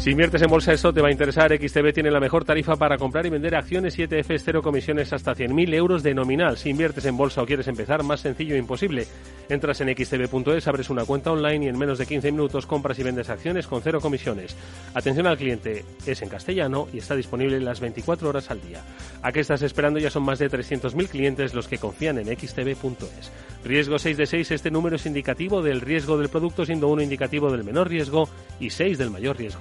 [0.01, 1.53] Si inviertes en bolsa, esto te va a interesar.
[1.55, 5.35] XTB tiene la mejor tarifa para comprar y vender acciones y ETFs, cero comisiones hasta
[5.35, 6.57] 100.000 euros de nominal.
[6.57, 9.07] Si inviertes en bolsa o quieres empezar, más sencillo e imposible.
[9.51, 13.03] Entras en xtb.es, abres una cuenta online y en menos de 15 minutos compras y
[13.03, 14.57] vendes acciones con cero comisiones.
[14.95, 18.83] Atención al cliente, es en castellano y está disponible las 24 horas al día.
[19.21, 19.99] ¿A qué estás esperando?
[19.99, 23.33] Ya son más de 300.000 clientes los que confían en xtb.es.
[23.65, 27.53] Riesgo 6 de 6, este número es indicativo del riesgo del producto, siendo uno indicativo
[27.53, 29.61] del menor riesgo y 6 del mayor riesgo.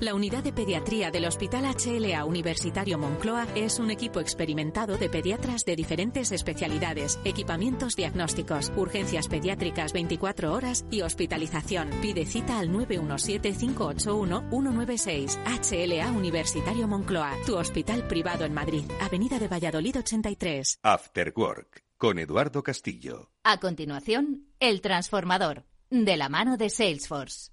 [0.00, 5.66] La unidad de pediatría del Hospital HLA Universitario Moncloa es un equipo experimentado de pediatras
[5.66, 11.90] de diferentes especialidades, equipamientos diagnósticos, urgencias pediátricas 24 horas y hospitalización.
[12.00, 15.38] Pide cita al 917-581-196.
[15.44, 20.78] HLA Universitario Moncloa, tu hospital privado en Madrid, Avenida de Valladolid 83.
[20.82, 23.32] After Work con Eduardo Castillo.
[23.44, 27.50] A continuación, El Transformador, de la mano de Salesforce.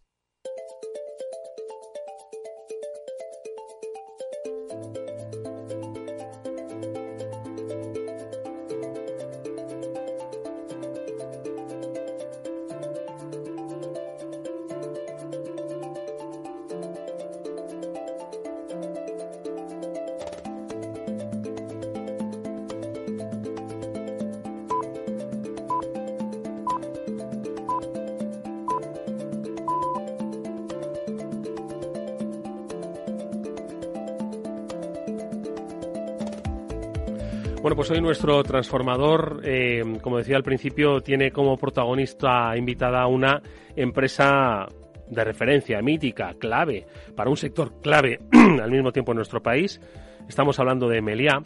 [37.68, 43.08] Bueno, pues hoy nuestro transformador, eh, como decía al principio, tiene como protagonista invitada a
[43.08, 43.42] una
[43.76, 44.66] empresa
[45.10, 49.82] de referencia, mítica, clave, para un sector clave al mismo tiempo en nuestro país.
[50.30, 51.44] Estamos hablando de Meliá.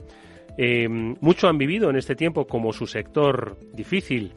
[0.59, 4.33] Eh, mucho han vivido en este tiempo como su sector difícil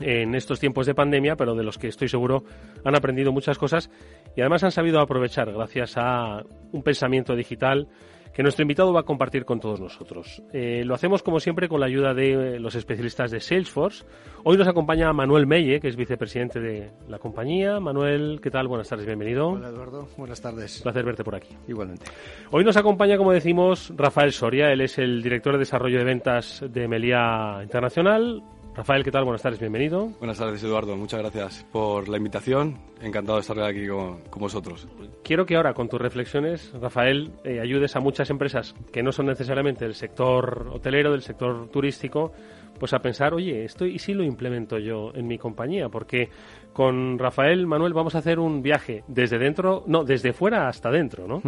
[0.00, 2.42] en estos tiempos de pandemia, pero de los que estoy seguro
[2.84, 3.88] han aprendido muchas cosas
[4.34, 7.86] y además han sabido aprovechar gracias a un pensamiento digital
[8.32, 10.42] que nuestro invitado va a compartir con todos nosotros.
[10.52, 14.04] Eh, lo hacemos como siempre con la ayuda de los especialistas de Salesforce.
[14.44, 17.80] Hoy nos acompaña Manuel Melle, que es vicepresidente de la compañía.
[17.80, 18.68] Manuel, ¿qué tal?
[18.68, 19.48] Buenas tardes, bienvenido.
[19.48, 20.78] Hola Eduardo, buenas tardes.
[20.78, 21.56] Un placer verte por aquí.
[21.66, 22.06] Igualmente.
[22.50, 24.72] Hoy nos acompaña, como decimos, Rafael Soria.
[24.72, 28.42] Él es el director de desarrollo de ventas de Melia Internacional.
[28.78, 29.24] Rafael, ¿qué tal?
[29.24, 30.06] Buenas tardes, bienvenido.
[30.20, 30.96] Buenas tardes, Eduardo.
[30.96, 32.78] Muchas gracias por la invitación.
[33.02, 34.86] Encantado de estar aquí con, vosotros.
[35.24, 39.26] Quiero que ahora, con tus reflexiones, Rafael, eh, ayudes a muchas empresas que no son
[39.26, 42.30] necesariamente del sector hotelero, del sector turístico,
[42.78, 46.28] pues a pensar, oye, esto y si lo implemento yo en mi compañía, porque
[46.72, 51.26] con Rafael, Manuel, vamos a hacer un viaje desde dentro, no, desde fuera hasta dentro,
[51.26, 51.42] ¿no?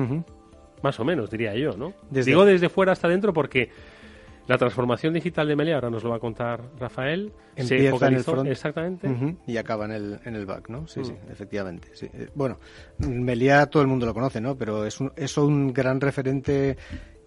[0.82, 1.92] Más o menos, diría yo, ¿no?
[2.10, 3.70] Digo desde fuera hasta dentro porque
[4.50, 8.24] la transformación digital de Melia, ahora nos lo va a contar Rafael, Empieza en el
[8.24, 10.88] front exactamente y acaba en el, en el back, ¿no?
[10.88, 11.30] Sí, sí, mm.
[11.30, 11.88] efectivamente.
[12.02, 12.58] Eh, bueno,
[12.98, 14.56] Melia todo el mundo lo conoce, ¿no?
[14.56, 16.76] Pero es un, es un gran referente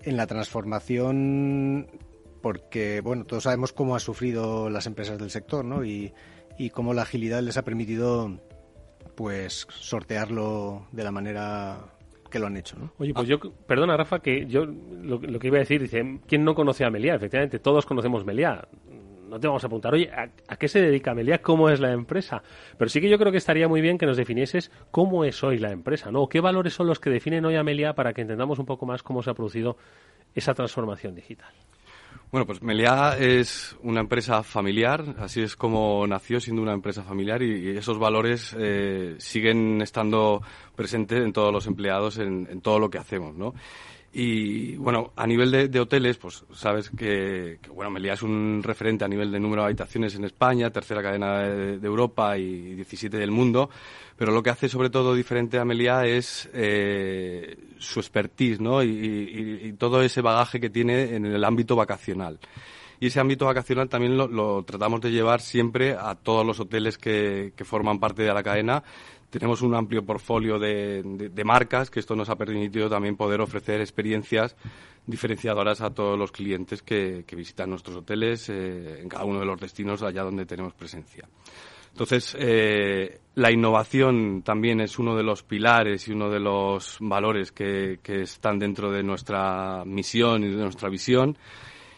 [0.01, 1.87] en la transformación
[2.41, 5.85] porque, bueno, todos sabemos cómo ha sufrido las empresas del sector, ¿no?
[5.85, 6.13] Y,
[6.57, 8.37] y cómo la agilidad les ha permitido
[9.15, 11.93] pues sortearlo de la manera
[12.33, 12.75] que lo han hecho.
[12.79, 12.91] ¿no?
[12.97, 16.55] Oye, pues yo, perdona Rafa, que yo lo, que iba a decir, dice, ¿quién no
[16.55, 17.13] conoce a Meliá?
[17.13, 18.67] Efectivamente, todos conocemos Meliá.
[19.29, 21.43] No te vamos a preguntar, oye, ¿a, qué se dedica Meliá?
[21.43, 22.41] ¿Cómo es la empresa?
[22.75, 25.59] Pero sí que yo creo que estaría muy bien que nos definieses cómo es hoy
[25.59, 26.27] la empresa, ¿no?
[26.27, 29.03] ¿Qué valores son los que definen hoy a Meliá para que entendamos un poco más
[29.03, 29.77] cómo se ha producido
[30.33, 31.53] esa transformación digital?
[32.33, 37.43] Bueno, pues Meliá es una empresa familiar, así es como nació siendo una empresa familiar
[37.43, 40.41] y, esos valores eh, siguen estando
[40.75, 43.53] presentes en todos los empleados, en, en todo lo que hacemos, ¿no?
[44.15, 49.07] Y bueno, a nivel de, hoteles, pues sabes que, bueno, Meliá es un referente a
[49.07, 53.71] nivel de número de habitaciones en España, tercera cadena de, Europa y 17 del mundo,
[54.15, 58.83] pero lo que hace sobre todo diferente a Meliá es eh, su expertise, ¿no?
[58.83, 62.39] Y, todo ese bagaje que tiene en el ámbito vacacional.
[62.99, 67.51] Y ese ámbito vacacional también lo, tratamos de llevar siempre a todos los hoteles que,
[67.55, 68.83] que forman parte de la cadena
[69.33, 74.55] tenemos un amplio portfolio de, marcas que esto nos ha permitido también poder ofrecer experiencias
[75.07, 79.59] diferenciadoras a todos los clientes que, visitan nuestros hoteles eh, en cada uno de los
[79.59, 81.27] destinos allá donde tenemos presencia.
[81.89, 87.51] Entonces, eh, la innovación también es uno de los pilares y uno de los valores
[87.51, 91.35] que, están dentro de nuestra misión y de nuestra visión.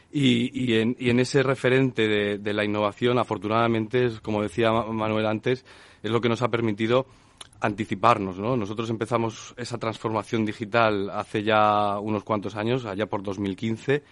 [0.10, 5.66] Y, en, ese referente de, de la innovación, afortunadamente, como decía Manuel antes,
[6.02, 7.06] es lo que nos ha permitido
[7.60, 8.58] anticiparnos, ¿no?
[8.58, 14.04] Nosotros empezamos esa transformación digital hace ya unos cuantos años, allá por 2015,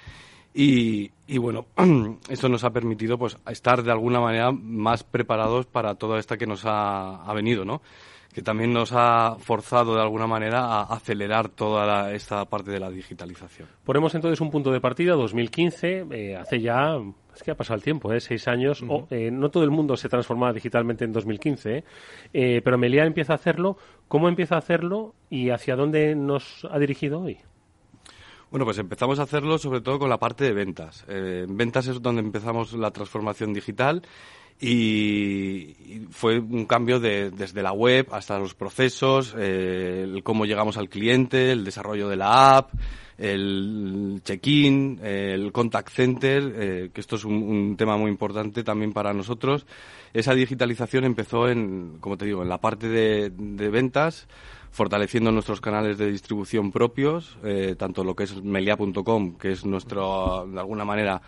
[0.54, 1.66] y, y bueno,
[2.30, 6.46] eso nos ha permitido pues estar de alguna manera más preparados para toda esta que
[6.46, 7.82] nos ha, venido, ¿no?
[8.32, 12.90] que también nos ha forzado de alguna manera a acelerar toda esta parte de la
[12.90, 13.68] digitalización.
[13.84, 16.98] Ponemos entonces un punto de partida, 2015, eh, hace ya
[17.36, 18.20] es que ha pasado el tiempo, ¿eh?
[18.20, 18.84] seis años.
[19.10, 21.84] Eh, no todo el mundo se transformaba digitalmente en 2015, ¿eh?
[22.34, 22.62] ¿eh?
[22.64, 23.78] pero Melia empieza a hacerlo.
[24.08, 27.38] ¿Cómo empieza a hacerlo y hacia dónde nos ha dirigido hoy?
[28.52, 31.06] Bueno, pues empezamos a hacerlo sobre todo con la parte de ventas.
[31.08, 34.04] en ventas es donde empezamos la transformación digital
[34.60, 35.76] y,
[36.12, 41.52] fue un cambio de, desde la web hasta los procesos, el cómo llegamos al cliente,
[41.52, 42.72] el desarrollo de la app,
[43.18, 49.14] el check-in, el contact center, eh, que esto es un, tema muy importante también para
[49.14, 49.66] nosotros.
[50.14, 53.30] Esa digitalización empezó en, como te digo, en la parte de,
[53.70, 54.28] ventas,
[54.72, 60.48] fortaleciendo nuestros canales de distribución propios, eh, tanto lo que es melia.com, que es nuestro,
[60.52, 61.22] de alguna manera,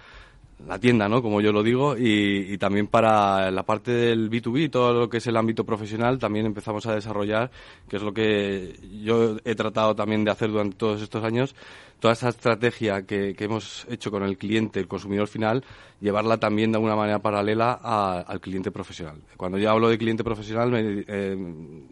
[0.67, 1.21] la tienda, ¿no?
[1.21, 5.27] Como yo lo digo, y, también para la parte del B2B, todo lo que es
[5.27, 7.51] el ámbito profesional, también empezamos a desarrollar,
[7.89, 11.55] que es lo que yo he tratado también de hacer durante todos estos años,
[11.99, 15.63] toda esa estrategia que, hemos hecho con el cliente, el consumidor final,
[15.99, 19.21] llevarla también de alguna manera paralela al cliente profesional.
[19.37, 21.37] Cuando yo hablo de cliente profesional, eh,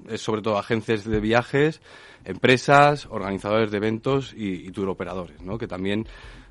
[0.09, 1.81] es sobre todo agencias de viajes,
[2.25, 5.57] empresas, organizadores de eventos y, y tour operadores, ¿no?
[5.57, 6.07] Que también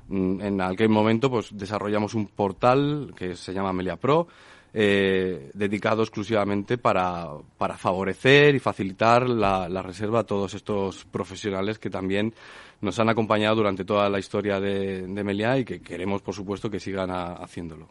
[0.09, 4.27] en aquel momento pues desarrollamos un portal que se llama Melia Pro,
[4.75, 7.27] eh, dedicado exclusivamente para,
[7.59, 12.33] para, favorecer y facilitar la, reserva a todos estos profesionales que también
[12.81, 16.71] nos han acompañado durante toda la historia de, de Melia y que queremos, por supuesto,
[16.71, 17.89] que sigan haciéndolo.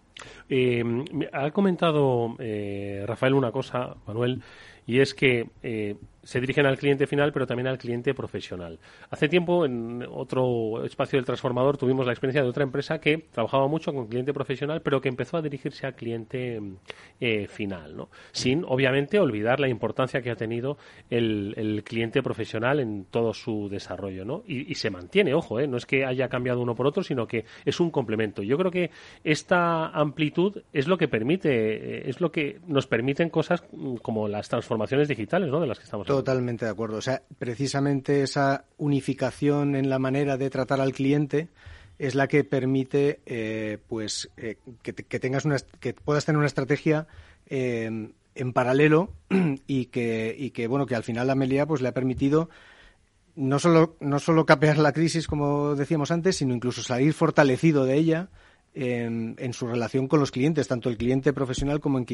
[0.48, 0.82] Eh,
[1.32, 4.42] ha comentado eh, Rafael una cosa, Manuel,
[4.84, 5.46] y es que
[6.22, 8.78] se dirigen al cliente final, pero también al cliente profesional.
[9.10, 13.66] Hace tiempo, en otro espacio del transformador, tuvimos la experiencia de otra empresa que trabajaba
[13.66, 16.60] mucho con cliente profesional, pero que empezó a dirigirse al cliente
[17.20, 18.08] eh, final, ¿no?
[18.30, 20.78] Sin, obviamente, olvidar la importancia que ha tenido
[21.10, 24.44] el, cliente profesional en todo su desarrollo, ¿no?
[24.46, 25.66] Y, se mantiene, ojo, ¿eh?
[25.66, 28.42] no es que haya cambiado uno por otro, sino que es un complemento.
[28.42, 28.90] Yo creo que
[29.22, 33.64] esta amplitud es lo que permite, eh, es lo que nos permiten cosas
[34.02, 35.60] como las transformaciones digitales, ¿no?
[35.60, 36.98] De las que estamos Totalmente de acuerdo.
[36.98, 41.48] O sea, precisamente esa unificación en la manera de tratar al cliente
[41.98, 47.06] es la que permite, eh, pues, eh, que, tengas una, que puedas tener una estrategia
[47.46, 49.14] eh, en paralelo
[49.66, 52.50] y que, y que, bueno, que al final la Melia, pues, le ha permitido
[53.34, 57.96] no solo, no solo capear la crisis, como decíamos antes, sino incluso salir fortalecido de
[57.96, 58.28] ella
[58.74, 62.06] en, su relación con los clientes, tanto el cliente profesional como, el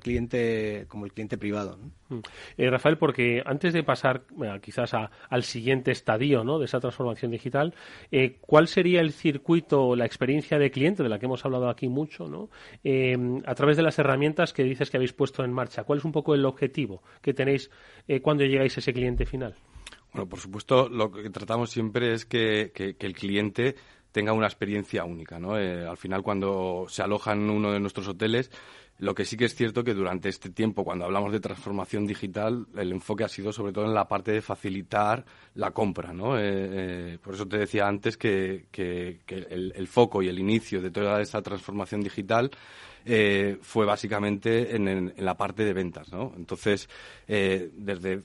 [0.00, 1.78] cliente como el cliente privado.
[2.08, 2.18] Mm.
[2.56, 4.24] Eh, Rafael, porque antes de pasar
[4.60, 6.58] quizás al siguiente estadio ¿no?
[6.58, 7.74] de esa transformación digital,
[8.12, 11.68] eh, ¿cuál sería el circuito o la experiencia de cliente de la que hemos hablado
[11.68, 12.48] aquí mucho, ¿no?
[12.84, 15.84] Eh, a través de las herramientas que dices que habéis puesto en marcha?
[15.84, 17.70] ¿Cuál es un poco el objetivo que tenéis
[18.22, 19.54] cuando llegáis a ese cliente final?
[20.12, 23.74] Bueno, por supuesto, lo que tratamos siempre es que el cliente
[24.14, 25.40] tenga una experiencia única.
[25.40, 25.58] ¿no?
[25.58, 28.48] Eh, al final, cuando se aloja en uno de nuestros hoteles,
[28.98, 32.64] lo que sí que es cierto que durante este tiempo, cuando hablamos de transformación digital,
[32.76, 35.24] el enfoque ha sido sobre todo en la parte de facilitar
[35.56, 36.12] la compra.
[36.12, 36.38] ¿no?
[36.38, 41.20] Eh, eh, por eso te decía antes que, el, foco y el inicio de toda
[41.20, 42.52] esta transformación digital
[43.62, 46.12] fue básicamente en, en, la parte de ventas.
[46.12, 46.32] ¿no?
[46.36, 46.88] Entonces,
[47.26, 48.22] desde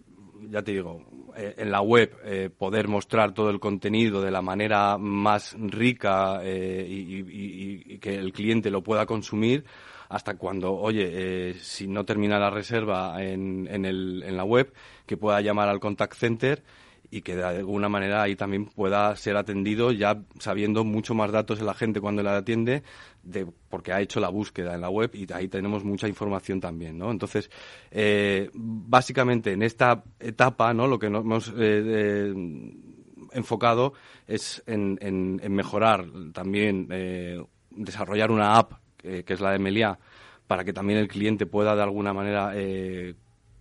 [0.50, 1.04] ya te digo,
[1.36, 6.42] eh, en la web eh, poder mostrar todo el contenido de la manera más rica
[6.44, 9.66] eh, y, que el cliente lo pueda consumir
[10.08, 14.74] hasta cuando, oye, si no termina la reserva en, en, el, en la web,
[15.06, 16.64] que pueda llamar al contact center
[17.12, 21.60] y que de alguna manera ahí también pueda ser atendido ya sabiendo mucho más datos
[21.60, 22.84] de la gente cuando la atiende
[23.24, 26.98] de porque ha hecho la búsqueda en la web y ahí tenemos mucha información también
[26.98, 27.50] no entonces
[27.92, 32.34] eh, básicamente en esta etapa no lo que nos hemos eh,
[33.32, 33.94] enfocado
[34.28, 39.98] es en, en, mejorar también eh, desarrollar una app que es la de Melia
[40.46, 42.54] para que también el cliente pueda de alguna manera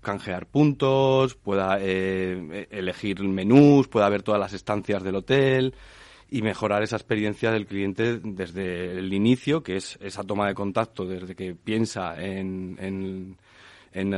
[0.08, 5.74] canjear puntos, pueda eh, elegir menús, pueda ver todas las estancias del hotel
[6.30, 11.04] y mejorar esa experiencia del cliente desde el inicio, que es esa toma de contacto,
[11.04, 13.36] desde que piensa en, en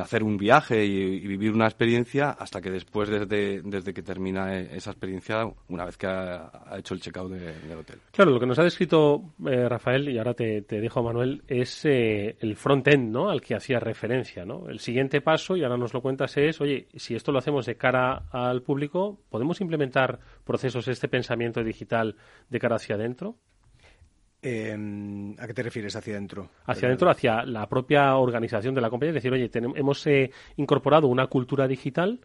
[0.00, 4.76] hacer un viaje y, vivir una experiencia hasta que después, desde, desde que termina e,
[4.76, 7.98] esa experiencia, una vez que ha, hecho el checkout del hotel.
[8.12, 11.84] Claro, lo que nos ha descrito eh, Rafael, y ahora te, te dejo Manuel, es
[11.84, 13.30] eh, el front-end ¿no?
[13.30, 14.44] al que hacía referencia.
[14.44, 14.68] ¿no?
[14.68, 17.76] El siguiente paso, y ahora nos lo cuentas, es, oye, si esto lo hacemos de
[17.76, 22.16] cara al público, ¿podemos implementar procesos, este pensamiento digital
[22.48, 23.36] de cara hacia adentro?
[24.43, 26.51] Em, ¿A qué te refieres hacia adentro?
[26.64, 29.11] Hacia adentro, hacia la propia organización de la compañía.
[29.11, 32.20] Es decir, oye, hemos eh, incorporado una cultura digital.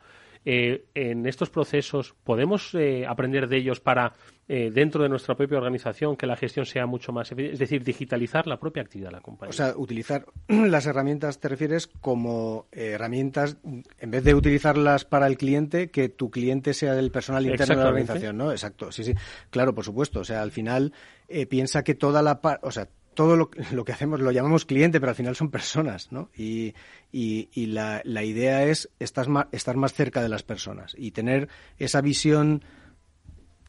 [0.46, 4.14] Eh, en estos procesos podemos eh, aprender de ellos para
[4.48, 8.46] eh, dentro de nuestra propia organización que la gestión sea mucho más es decir, digitalizar
[8.46, 9.50] la propia actividad de la compañía.
[9.50, 15.26] O sea, utilizar las herramientas, te refieres como eh, herramientas, en vez de utilizarlas para
[15.26, 18.52] el cliente, que tu cliente sea del personal interno de la organización, ¿no?
[18.52, 19.16] Exacto, sí, sí.
[19.50, 20.20] Claro, por supuesto.
[20.20, 20.94] O sea, al final
[21.28, 22.40] eh, piensa que toda la...
[22.62, 26.30] O sea, todo lo, que hacemos lo llamamos cliente, pero al final son personas, ¿no?
[26.36, 26.76] Y,
[27.12, 31.48] y, la, la, idea es estar más, estar más cerca de las personas y tener
[31.80, 32.62] esa visión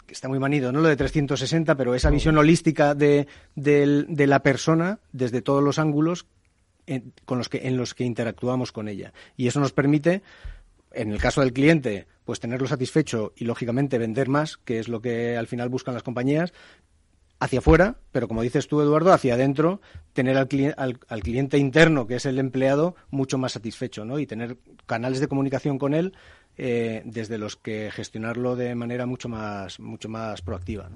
[0.06, 3.26] que está muy manido, no lo de 360, pero esa visión holística de,
[3.56, 6.26] la persona desde todos los ángulos
[6.86, 9.12] en, con los que, en los que interactuamos con ella.
[9.36, 10.22] Y eso nos permite,
[10.92, 15.00] en el caso del cliente, pues tenerlo satisfecho y lógicamente vender más, que es lo
[15.00, 16.52] que al final buscan las compañías,
[17.38, 19.80] hacia afuera, pero como dices tú, Eduardo, hacia adentro,
[20.12, 24.18] tener al, al, cliente interno, que es el empleado, mucho más satisfecho, ¿no?
[24.18, 24.56] Y tener
[24.86, 26.14] canales de comunicación con él
[26.56, 30.88] eh, desde los que gestionarlo de manera mucho más, mucho más proactiva.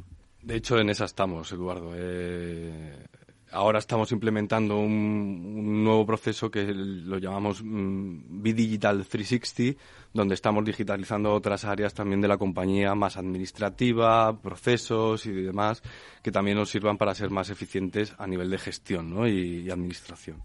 [0.42, 1.92] De hecho, en esa estamos, Eduardo.
[1.94, 3.06] Eh,
[3.52, 9.80] ahora estamos implementando un, nuevo proceso que lo llamamos mm, B-Digital 360,
[10.12, 15.82] donde estamos digitalizando otras áreas también de la compañía, más administrativa, procesos y demás,
[16.22, 19.26] que también nos sirvan para ser más eficientes a nivel de gestión ¿no?
[19.26, 20.42] y, administración.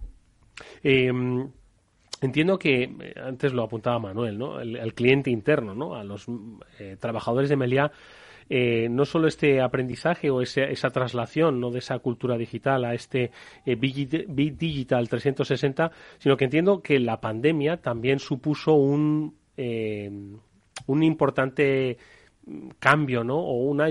[0.83, 1.49] Em,
[2.21, 4.59] entiendo que eh, antes lo apuntaba Manuel, ¿no?
[4.59, 5.95] El, cliente interno, ¿no?
[5.95, 6.25] A los
[6.79, 7.91] eh, trabajadores de Meliá
[8.49, 11.71] eh, no solo este aprendizaje o esa traslación ¿no?
[11.71, 13.31] de esa cultura digital a este
[13.65, 14.27] eh, Big,
[14.57, 20.11] Digital 360, sino que entiendo que la pandemia también supuso un, eh,
[20.85, 21.97] un importante
[22.77, 23.39] cambio, ¿no?
[23.39, 23.87] O una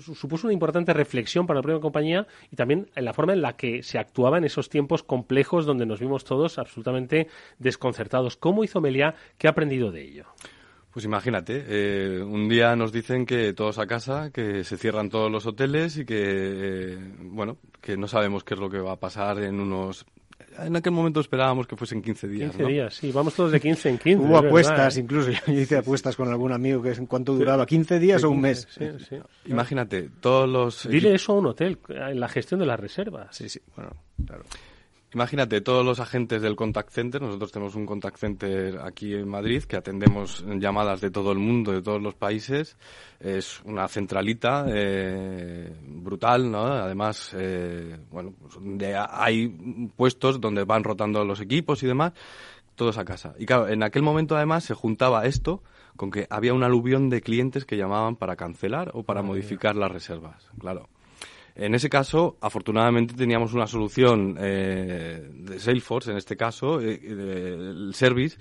[0.00, 3.56] supuso una importante reflexión para la propia compañía y también en la forma en la
[3.56, 7.28] que se actuaba en esos tiempos complejos donde nos vimos todos absolutamente
[7.58, 8.36] desconcertados.
[8.36, 9.14] ¿Cómo hizo Meliá?
[9.38, 10.26] ¿Qué ha aprendido de ello?
[10.92, 15.30] Pues imagínate, eh, un día nos dicen que todos a casa, que se cierran todos
[15.30, 18.96] los hoteles y que, eh, bueno, que no sabemos qué es lo que va a
[18.96, 20.04] pasar en unos...
[20.58, 22.50] En aquel momento esperábamos que fuesen 15 días.
[22.56, 24.24] 15 días, sí, vamos todos de 15 en 15.
[24.24, 25.00] Hubo apuestas, ¿eh?
[25.00, 28.30] incluso yo hice apuestas con algún amigo que es en cuánto duraba, 15 días o
[28.30, 28.66] un mes.
[28.68, 29.16] Sí, sí.
[29.46, 30.88] Imagínate, todos los...
[30.88, 33.36] Dile eso a un hotel, en la gestión de las reservas.
[33.36, 33.92] Sí, sí, bueno,
[34.26, 34.42] claro.
[35.12, 39.64] Imagínate, todos los agentes del contact center, nosotros tenemos un contact center aquí en Madrid
[39.64, 42.76] que atendemos llamadas de todo el mundo, de todos los países.
[43.18, 46.64] Es una centralita eh, brutal, ¿no?
[46.64, 48.56] Además, eh, bueno, pues
[49.10, 49.48] hay
[49.96, 52.12] puestos donde van rotando los equipos y demás,
[52.76, 53.34] todos a casa.
[53.36, 55.60] Y claro, en aquel momento además se juntaba esto
[55.96, 59.90] con que había un aluvión de clientes que llamaban para cancelar o para modificar las
[59.90, 60.48] reservas.
[60.60, 60.88] Claro.
[61.54, 67.92] En ese caso, afortunadamente teníamos una solución eh, de Salesforce, en este caso, eh, el
[67.94, 68.38] service,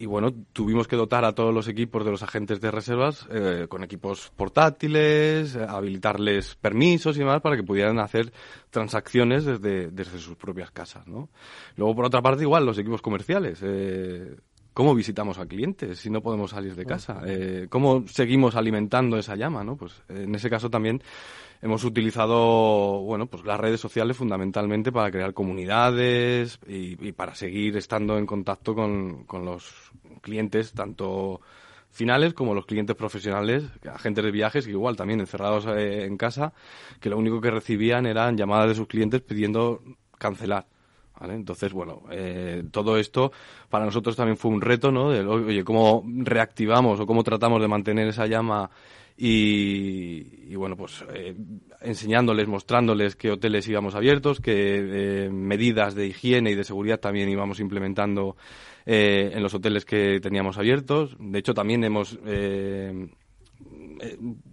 [0.00, 3.66] y bueno, tuvimos que dotar a todos los equipos de los agentes de reservas eh,
[3.68, 8.32] con equipos portátiles, habilitarles permisos y demás para que pudieran hacer
[8.70, 11.30] transacciones desde, desde sus propias casas, ¿no?
[11.76, 13.58] Luego, por otra parte, igual, los equipos comerciales.
[13.62, 14.36] Eh,
[14.72, 17.20] ¿Cómo visitamos a clientes si no podemos salir de casa?
[17.26, 19.64] Eh, ¿Cómo seguimos alimentando esa llama?
[19.64, 19.76] ¿no?
[19.76, 21.02] Pues en ese caso también
[21.60, 28.18] hemos utilizado bueno, pues las redes sociales fundamentalmente para crear comunidades y, para seguir estando
[28.18, 31.40] en contacto con, con los clientes, tanto
[31.90, 36.52] finales como los clientes profesionales, agentes de viajes, que igual también encerrados eh, en casa,
[37.00, 39.82] que lo único que recibían eran llamadas de sus clientes pidiendo
[40.18, 40.66] cancelar.
[41.20, 43.32] Entonces, bueno, eh, todo esto
[43.68, 45.10] para nosotros también fue un reto, ¿no?
[45.10, 48.70] De, oye, ¿cómo reactivamos o cómo tratamos de mantener esa llama
[49.20, 51.34] y, bueno, pues eh,
[51.80, 57.28] enseñándoles, mostrándoles qué hoteles íbamos abiertos, qué eh, medidas de higiene y de seguridad también
[57.28, 58.36] íbamos implementando
[58.90, 61.14] en los hoteles que teníamos abiertos.
[61.20, 63.08] De hecho, también hemos eh,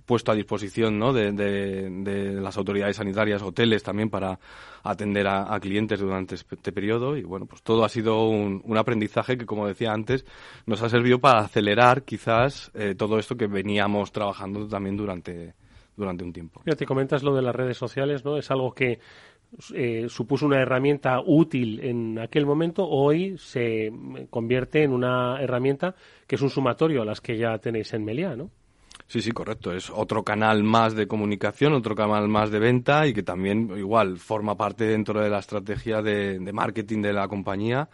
[0.06, 1.14] puesto a disposición ¿no?
[1.14, 4.40] de, las autoridades sanitarias, hoteles también para
[4.86, 9.46] atender a, clientes durante este periodo y bueno, pues todo ha sido un, aprendizaje que
[9.46, 10.26] como decía antes
[10.66, 15.54] nos ha servido para acelerar quizás eh, todo esto que veníamos trabajando también durante,
[15.96, 16.62] durante un tiempo.
[16.66, 18.38] Ya te comentas lo de las redes sociales, ¿no?
[18.38, 19.00] Es algo que
[19.74, 23.92] eh, supuso una herramienta útil en aquel momento, hoy se
[24.30, 25.96] convierte en una herramienta
[26.28, 28.52] que es un sumatorio a las que ya tenéis en Meliá, ¿no?
[29.08, 29.72] Sí, sí, correcto.
[29.72, 34.18] Es otro canal más de comunicación, otro canal más de venta y que también igual
[34.18, 37.88] forma parte dentro de la estrategia de, marketing de la compañía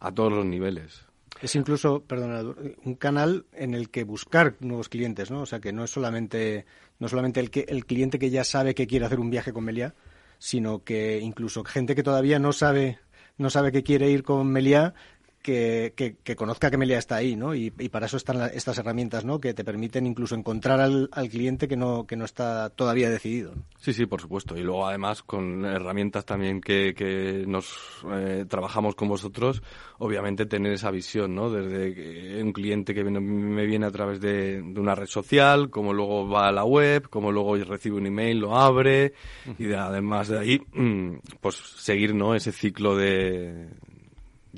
[0.00, 1.06] a todos los niveles.
[1.40, 2.42] Es incluso, perdona,
[2.84, 5.42] un canal en el que buscar nuevos clientes, ¿no?
[5.42, 6.66] O sea, que no es solamente,
[6.98, 9.64] no solamente el, que, el cliente que ya sabe que quiere hacer un viaje con
[9.64, 9.94] Meliá,
[10.38, 12.98] sino que incluso gente que todavía no sabe
[13.38, 14.94] no sabe que quiere ir con Meliá
[15.42, 17.54] que, que, conozca que Melia está ahí, ¿no?
[17.54, 19.40] Y, para eso están estas herramientas, ¿no?
[19.40, 23.52] Que te permiten incluso encontrar al, cliente que no, que no está todavía decidido.
[23.78, 24.56] Sí, sí, por supuesto.
[24.56, 29.62] Y luego además con herramientas también que, que nos eh, trabajamos con vosotros,
[29.98, 31.50] obviamente tener esa visión, ¿no?
[31.50, 36.48] Desde un cliente que me viene a través de, una red social, como luego va
[36.48, 39.14] a la web, como luego recibe un email, lo abre,
[39.58, 42.34] y además de ahí, mm, pues seguir, ¿no?
[42.34, 43.68] Ese ciclo de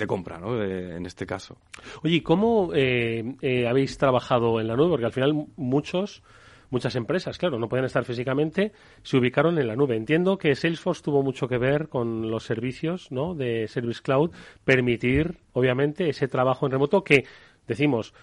[0.01, 0.61] de compra, ¿no?
[0.61, 1.59] en este caso.
[2.03, 4.91] Oye, ¿cómo eh, eh, habéis trabajado en la nube?
[4.91, 6.23] Porque al final muchos
[6.71, 8.73] muchas empresas, claro, no pueden estar físicamente,
[9.03, 9.97] se ubicaron en la nube.
[9.97, 13.35] Entiendo que Salesforce tuvo mucho que ver con los servicios ¿no?
[13.35, 14.31] de Service Cloud,
[14.65, 17.25] permitir, obviamente, ese trabajo en remoto que,
[17.67, 18.15] decimos,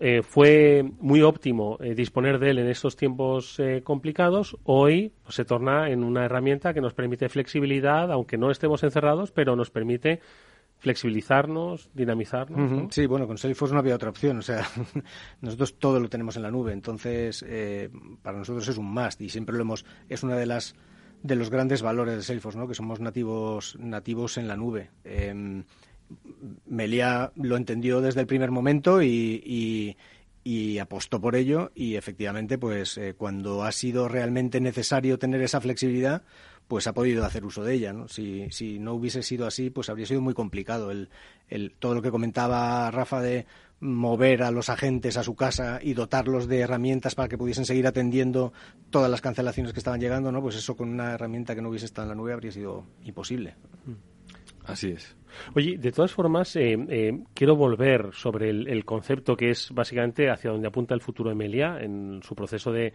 [0.00, 5.36] eh, fue muy óptimo eh, disponer de él en estos tiempos eh, complicados, hoy pues,
[5.36, 9.70] se torna en una herramienta que nos permite flexibilidad, aunque no estemos encerrados, pero nos
[9.70, 10.20] permite
[10.84, 12.94] flexibilizarnos, dinamizarnos.
[12.94, 14.36] Sí, bueno, con Salesforce no había otra opción.
[14.36, 14.68] O sea,
[15.40, 17.42] nosotros todo lo tenemos en la nube, entonces
[18.22, 19.86] para nosotros es un must y siempre lo hemos.
[20.10, 20.74] Es una de las
[21.22, 22.68] de los grandes valores de Salesforce, ¿no?
[22.68, 24.90] Que somos nativos nativos en la nube.
[25.04, 25.64] Em,
[26.66, 29.96] Melia lo entendió desde el primer momento y,
[30.78, 36.22] apostó por ello y efectivamente pues eh, cuando ha sido realmente necesario tener esa flexibilidad
[36.68, 38.08] pues ha podido hacer uso de ella ¿no?
[38.08, 41.08] Si, si no hubiese sido así pues habría sido muy complicado el,
[41.78, 43.46] todo lo que comentaba Rafa de
[43.80, 47.86] mover a los agentes a su casa y dotarlos de herramientas para que pudiesen seguir
[47.86, 48.52] atendiendo
[48.90, 50.40] todas las cancelaciones que estaban llegando, ¿no?
[50.40, 53.56] Pues eso con una herramienta que no hubiese estado en la nube habría sido imposible.
[54.64, 55.16] Así es.
[55.54, 60.50] Oye, de todas formas, eh, eh, quiero volver sobre el, concepto que es básicamente hacia
[60.50, 62.94] donde apunta el futuro de Melia en su proceso de,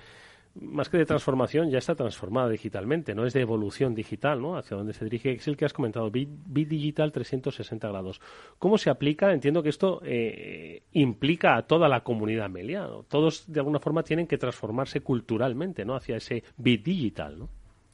[0.61, 4.57] más que de transformación, ya está transformada digitalmente, no es de evolución digital, ¿no?
[4.57, 8.21] Hacia donde se dirige, es el que has comentado, Bit, Digital 360 grados.
[8.57, 9.33] ¿Cómo se aplica?
[9.33, 12.87] Entiendo que esto eh, implica a toda la comunidad Melia.
[13.07, 15.95] Todos, de alguna forma, tienen que transformarse culturalmente, ¿no?
[15.95, 17.49] Hacia ese Bit Digital, ¿no?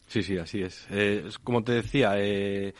[0.08, 0.88] Sí, sí, así es.
[1.40, 2.74] como te decía, eh,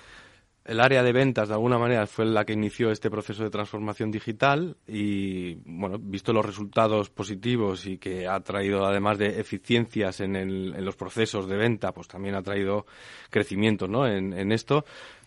[0.66, 4.10] el área de ventas, de alguna manera, fue la que inició este proceso de transformación
[4.10, 10.36] digital y, bueno, visto los resultados positivos y que ha traído, además de eficiencias en,
[10.36, 12.88] en los procesos de venta, pues también ha traído
[13.30, 14.08] crecimiento ¿no?
[14.08, 14.86] en, en esto,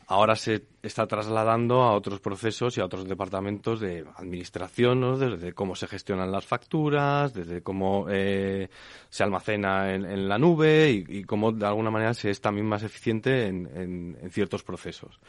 [0.08, 5.76] ahora se está trasladando a otros procesos y a otros departamentos de administración, desde cómo
[5.76, 8.70] se gestionan las facturas, desde cómo eh,
[9.10, 13.46] se almacena en, la nube y, cómo de alguna manera se es también más eficiente
[13.46, 15.20] en, ciertos procesos.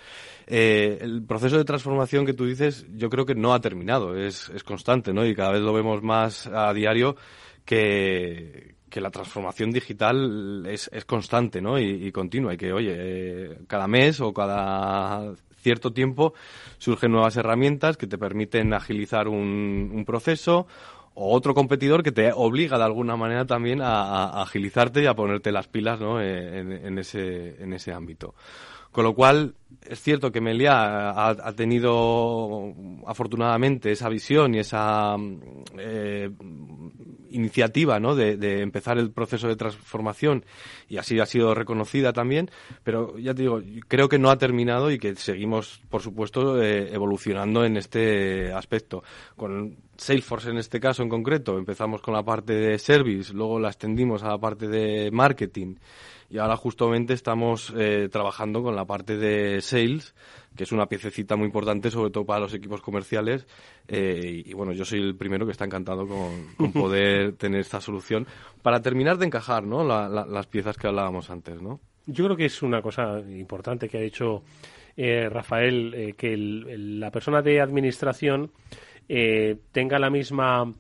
[0.48, 4.50] Eh, el proceso de transformación que tú dices yo creo que no ha terminado, es
[4.64, 5.26] constante ¿no?
[5.26, 7.18] y cada vez lo vemos más a diario
[7.66, 11.80] que, que la transformación digital es, es constante ¿no?
[11.80, 16.34] y, continua y que, oye, eh, cada mes o cada cierto tiempo
[16.78, 20.68] surgen nuevas herramientas que te permiten agilizar un, proceso
[21.14, 25.52] o otro competidor que te obliga de alguna manera también a, agilizarte y a ponerte
[25.52, 26.22] las pilas ¿no?
[26.22, 28.34] Eh, en, ese, en ese ámbito.
[28.92, 29.56] Con lo cual,
[29.88, 32.74] es cierto que Melia ha, tenido
[33.06, 35.16] afortunadamente esa visión y esa
[35.78, 36.30] eh,
[37.30, 38.16] iniciativa ¿no?
[38.16, 40.44] de, empezar el proceso de transformación
[40.88, 42.50] y así ha sido reconocida también,
[42.84, 46.94] pero ya te digo, creo que no ha terminado y que seguimos, por supuesto, eh,
[46.94, 49.04] evolucionando en este aspecto.
[49.36, 53.70] Con Salesforce en este caso en concreto, empezamos con la parte de service, luego la
[53.70, 55.76] extendimos a la parte de marketing
[56.30, 60.14] y ahora justamente estamos eh, trabajando con la parte de sales,
[60.56, 63.48] que es una piececita muy importante, sobre todo para los equipos comerciales.
[63.88, 68.28] Eh, y, bueno, yo soy el primero que está encantado con, poder tener esta solución
[68.62, 69.84] para terminar de encajar ¿no?
[69.84, 71.62] las piezas que hablábamos antes.
[71.62, 71.80] ¿no?
[72.06, 74.44] Yo creo que es una cosa importante que ha dicho
[74.96, 78.52] eh, Rafael, que la persona de administración
[79.08, 80.72] tenga la misma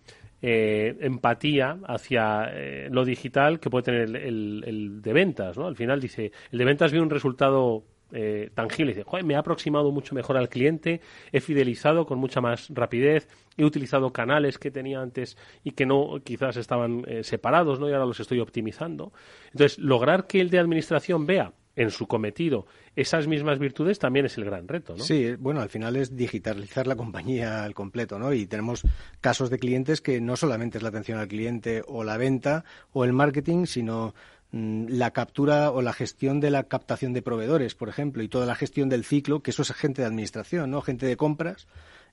[0.41, 5.67] eh, empatía hacia eh, lo digital que puede tener el, de ventas, ¿no?
[5.67, 9.39] Al final dice, el de ventas ve un resultado eh, tangible, dice, Joder, me ha
[9.39, 13.27] aproximado mucho mejor al cliente, he fidelizado con mucha más rapidez,
[13.57, 17.89] he utilizado canales que tenía antes y que no quizás estaban separados, ¿no?
[17.89, 19.11] Y ahora los estoy optimizando.
[19.51, 24.37] Entonces, lograr que el de administración vea en su cometido esas mismas virtudes también es
[24.37, 25.03] el gran reto, ¿no?
[25.03, 28.33] Sí, bueno, al final es digitalizar la compañía al completo, ¿no?
[28.33, 28.83] Y tenemos
[29.21, 33.05] casos de clientes que no solamente es la atención al cliente o la venta o
[33.05, 34.13] el marketing, sino
[34.51, 38.45] mm, la captura o la gestión de la captación de proveedores, por ejemplo, y toda
[38.45, 40.81] la gestión del ciclo, que eso es gente de administración, ¿no?
[40.81, 41.65] Gente de compras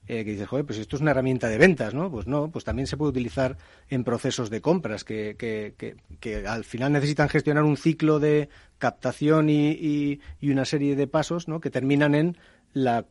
[0.08, 2.10] eh, que dices, joder, pues esto es una herramienta de ventas, ¿no?
[2.10, 3.56] Pues no, pues también se puede utilizar
[3.88, 5.74] en procesos de compras que, que,
[6.20, 8.48] que, al final necesitan gestionar un ciclo de
[8.78, 11.60] captación y, y, una serie de pasos, ¿no?
[11.60, 12.36] Que terminan en
[12.72, 13.06] la,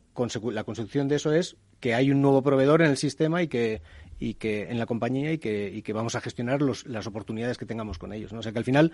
[0.51, 3.81] la consecución de eso es que hay un nuevo proveedor en el sistema y que,
[4.19, 7.57] y que en la compañía y que, y que vamos a gestionar los, las oportunidades
[7.57, 8.31] que tengamos con ellos.
[8.31, 8.39] ¿no?
[8.39, 8.91] O sea que al final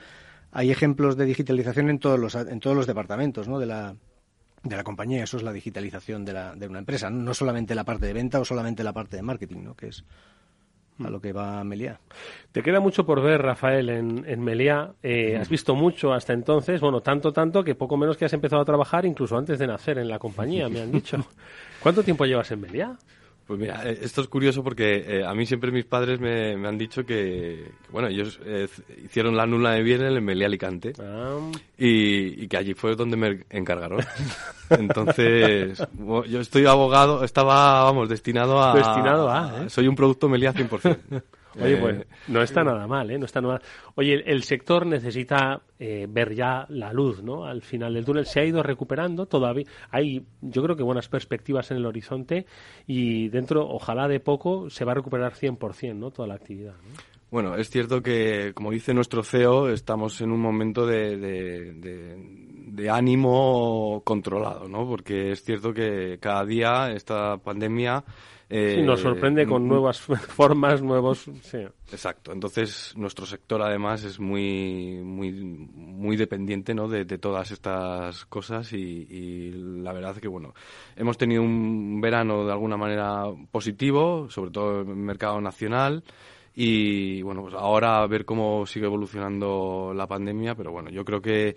[0.52, 3.60] hay ejemplos de digitalización en todos los, en todos los departamentos ¿no?
[3.60, 3.96] de, la,
[4.64, 5.24] de la compañía.
[5.24, 8.40] Eso es la digitalización de, la, de una empresa, no solamente la parte de venta
[8.40, 9.76] o solamente la parte de marketing, ¿no?
[9.76, 10.04] que es
[11.00, 12.00] a lo que va Meliá.
[12.52, 14.92] Te queda mucho por ver, Rafael, en, en Meliá.
[15.02, 18.62] Eh, has visto mucho hasta entonces, bueno, tanto, tanto que poco menos que has empezado
[18.62, 21.18] a trabajar incluso antes de nacer en la compañía, me han dicho.
[21.82, 22.98] ¿Cuánto tiempo llevas en Meliá?
[23.52, 26.78] Pues mira, eh, esto es curioso porque eh, a mí siempre mis padres me, han
[26.78, 28.66] dicho que, bueno, ellos eh,
[29.04, 31.38] hicieron la nula de bien en el Meliá Alicante ah.
[31.78, 34.00] y, que allí fue donde me encargaron.
[34.70, 35.86] Entonces,
[36.30, 38.74] yo estoy abogado, estaba, vamos, destinado a...
[38.74, 41.22] Destinado a, Soy un producto Meliá 100%.
[41.60, 43.18] Oye, pues eh, no está nada mal, ¿eh?
[43.18, 43.62] No está nada
[43.96, 47.46] Oye, el, sector necesita eh, ver ya la luz, ¿no?
[47.46, 51.72] Al final del túnel se ha ido recuperando, todavía hay, yo creo que buenas perspectivas
[51.72, 52.46] en el horizonte
[52.88, 56.12] y dentro, ojalá de poco, se va a recuperar 100%, ¿no?
[56.12, 56.74] Toda la actividad.
[57.32, 64.02] Bueno, es cierto que, como dice nuestro CEO, estamos en un momento de, de, ánimo
[64.04, 64.86] controlado, ¿no?
[64.86, 68.04] Porque es cierto que cada día esta pandemia
[68.54, 71.26] eh, nos sorprende con nuevas formas, nuevos.
[71.42, 71.60] Sí.
[71.90, 72.34] Exacto.
[72.34, 76.90] Entonces, nuestro sector además es muy, muy, muy dependiente ¿no?
[76.90, 80.54] de, todas estas cosas y, la verdad es que, bueno,
[80.98, 86.04] hemos tenido un verano de alguna manera positivo, sobre todo en el mercado nacional.
[86.54, 91.22] Y bueno, pues ahora a ver cómo sigue evolucionando la pandemia, pero bueno, yo creo
[91.22, 91.56] que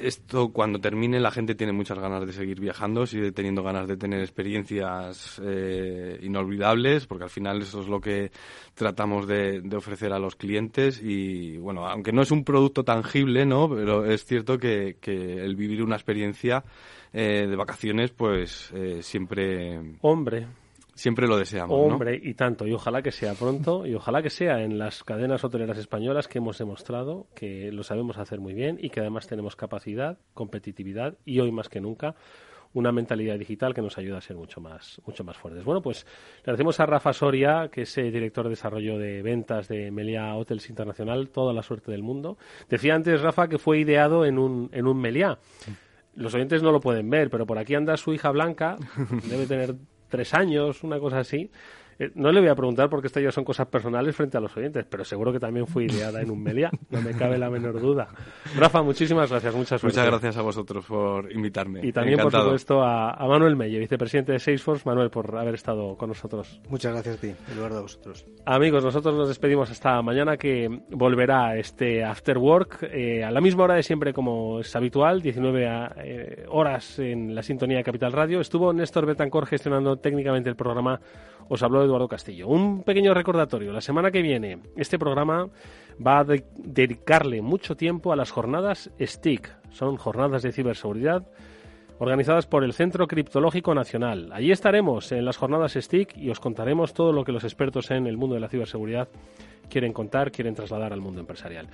[0.00, 3.96] esto cuando termine la gente tiene muchas ganas de seguir viajando, sigue teniendo ganas de
[3.96, 8.30] tener experiencias eh, inolvidables, porque al final eso es lo que
[8.74, 13.68] tratamos de, ofrecer a los clientes y bueno, aunque no es un producto tangible, ¿no?
[13.68, 16.64] Pero es cierto que, el vivir una experiencia
[17.12, 19.80] eh, de vacaciones, pues eh, siempre...
[20.02, 20.46] Hombre,
[21.00, 21.74] Siempre lo deseamos.
[21.80, 22.66] Hombre, y tanto.
[22.66, 26.36] Y ojalá que sea pronto, y ojalá que sea en las cadenas hoteleras españolas que
[26.36, 31.40] hemos demostrado que lo sabemos hacer muy bien y que además tenemos capacidad, competitividad y
[31.40, 32.16] hoy más que nunca
[32.74, 35.64] una mentalidad digital que nos ayuda a ser mucho más, mucho más fuertes.
[35.64, 39.68] Bueno, pues le agradecemos a Rafa Soria, que es eh, director de desarrollo de ventas
[39.68, 42.36] de Meliá Hotels Internacional, toda la suerte del mundo.
[42.68, 45.38] Decía antes, Rafa, que fue ideado en un, en un Meliá.
[46.14, 48.76] Los oyentes no lo pueden ver, pero por aquí anda su hija Blanca,
[49.30, 49.74] debe tener
[50.10, 51.50] tres años, una cosa así,
[52.00, 54.56] eh, no le voy a preguntar porque estas ya son cosas personales frente a los
[54.56, 57.78] oyentes, pero seguro que también fue ideada en un Meliá, no me cabe la menor
[57.78, 58.08] duda.
[58.56, 61.80] Rafa, muchísimas gracias, muchas Muchas gracias a vosotros por invitarme.
[61.82, 64.88] Y también, por supuesto, a, Manuel Melle, vicepresidente de Salesforce.
[64.88, 66.62] Manuel, por haber estado con nosotros.
[66.70, 68.24] Muchas gracias a ti, Eduardo, a vosotros.
[68.46, 73.64] Amigos, nosotros nos despedimos hasta mañana que volverá este After Work eh, a la misma
[73.64, 78.40] hora de siempre como es habitual, 19 eh, horas en la sintonía de Capital Radio.
[78.40, 80.98] Estuvo Néstor Betancor gestionando técnicamente el programa
[81.50, 82.46] os habló Eduardo Castillo.
[82.46, 83.72] Un pequeño recordatorio.
[83.72, 85.48] La semana que viene este programa
[86.04, 89.52] va a dedicarle mucho tiempo a las jornadas STIC.
[89.72, 91.26] Son jornadas de ciberseguridad
[91.98, 94.30] organizadas por el Centro Criptológico Nacional.
[94.32, 98.06] Allí estaremos en las jornadas STIC y os contaremos todo lo que los expertos en
[98.06, 99.08] el mundo de la ciberseguridad
[99.68, 101.68] quieren contar, quieren trasladar al mundo empresarial.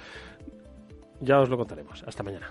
[1.20, 2.02] Ya os lo contaremos.
[2.06, 2.50] Hasta mañana.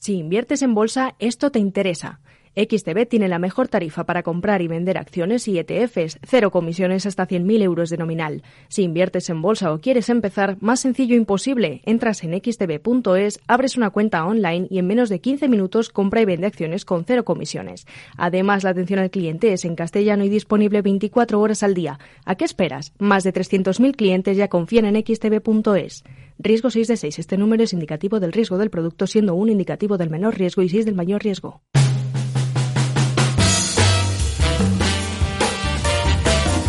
[0.00, 2.20] Si inviertes en bolsa, esto te interesa.
[2.56, 7.28] XTB tiene la mejor tarifa para comprar y vender acciones y ETFs, cero comisiones hasta
[7.28, 8.42] 100.000 euros de nominal.
[8.68, 11.80] Si inviertes en bolsa o quieres empezar, más sencillo imposible.
[11.84, 16.24] Entras en xtb.es, abres una cuenta online y en menos de 15 minutos compra y
[16.24, 17.86] vende acciones con cero comisiones.
[18.16, 22.00] Además, la atención al cliente es en castellano y disponible 24 horas al día.
[22.24, 22.92] ¿A qué esperas?
[22.98, 26.02] Más de 300.000 clientes ya confían en xtb.es.
[26.42, 27.18] Riesgo 6 de 6.
[27.18, 30.70] Este número es indicativo del riesgo del producto, siendo un indicativo del menor riesgo y
[30.70, 31.60] 6 del mayor riesgo.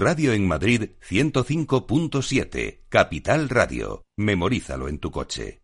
[0.00, 4.02] Radio en Madrid 105.7, Capital Radio.
[4.16, 5.60] Memorízalo en tu coche.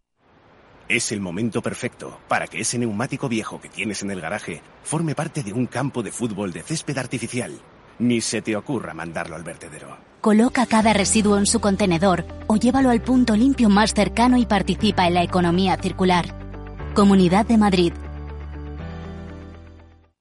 [0.91, 5.15] Es el momento perfecto para que ese neumático viejo que tienes en el garaje forme
[5.15, 7.59] parte de un campo de fútbol de césped artificial.
[7.99, 9.97] Ni se te ocurra mandarlo al vertedero.
[10.21, 15.07] Coloca cada residuo en su contenedor o llévalo al punto limpio más cercano y participa
[15.07, 16.93] en la economía circular.
[16.95, 17.93] Comunidad de Madrid.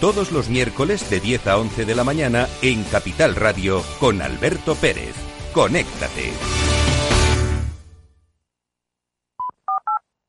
[0.00, 4.74] Todos los miércoles de 10 a 11 de la mañana en Capital Radio con Alberto
[4.74, 5.14] Pérez.
[5.52, 6.32] Conéctate.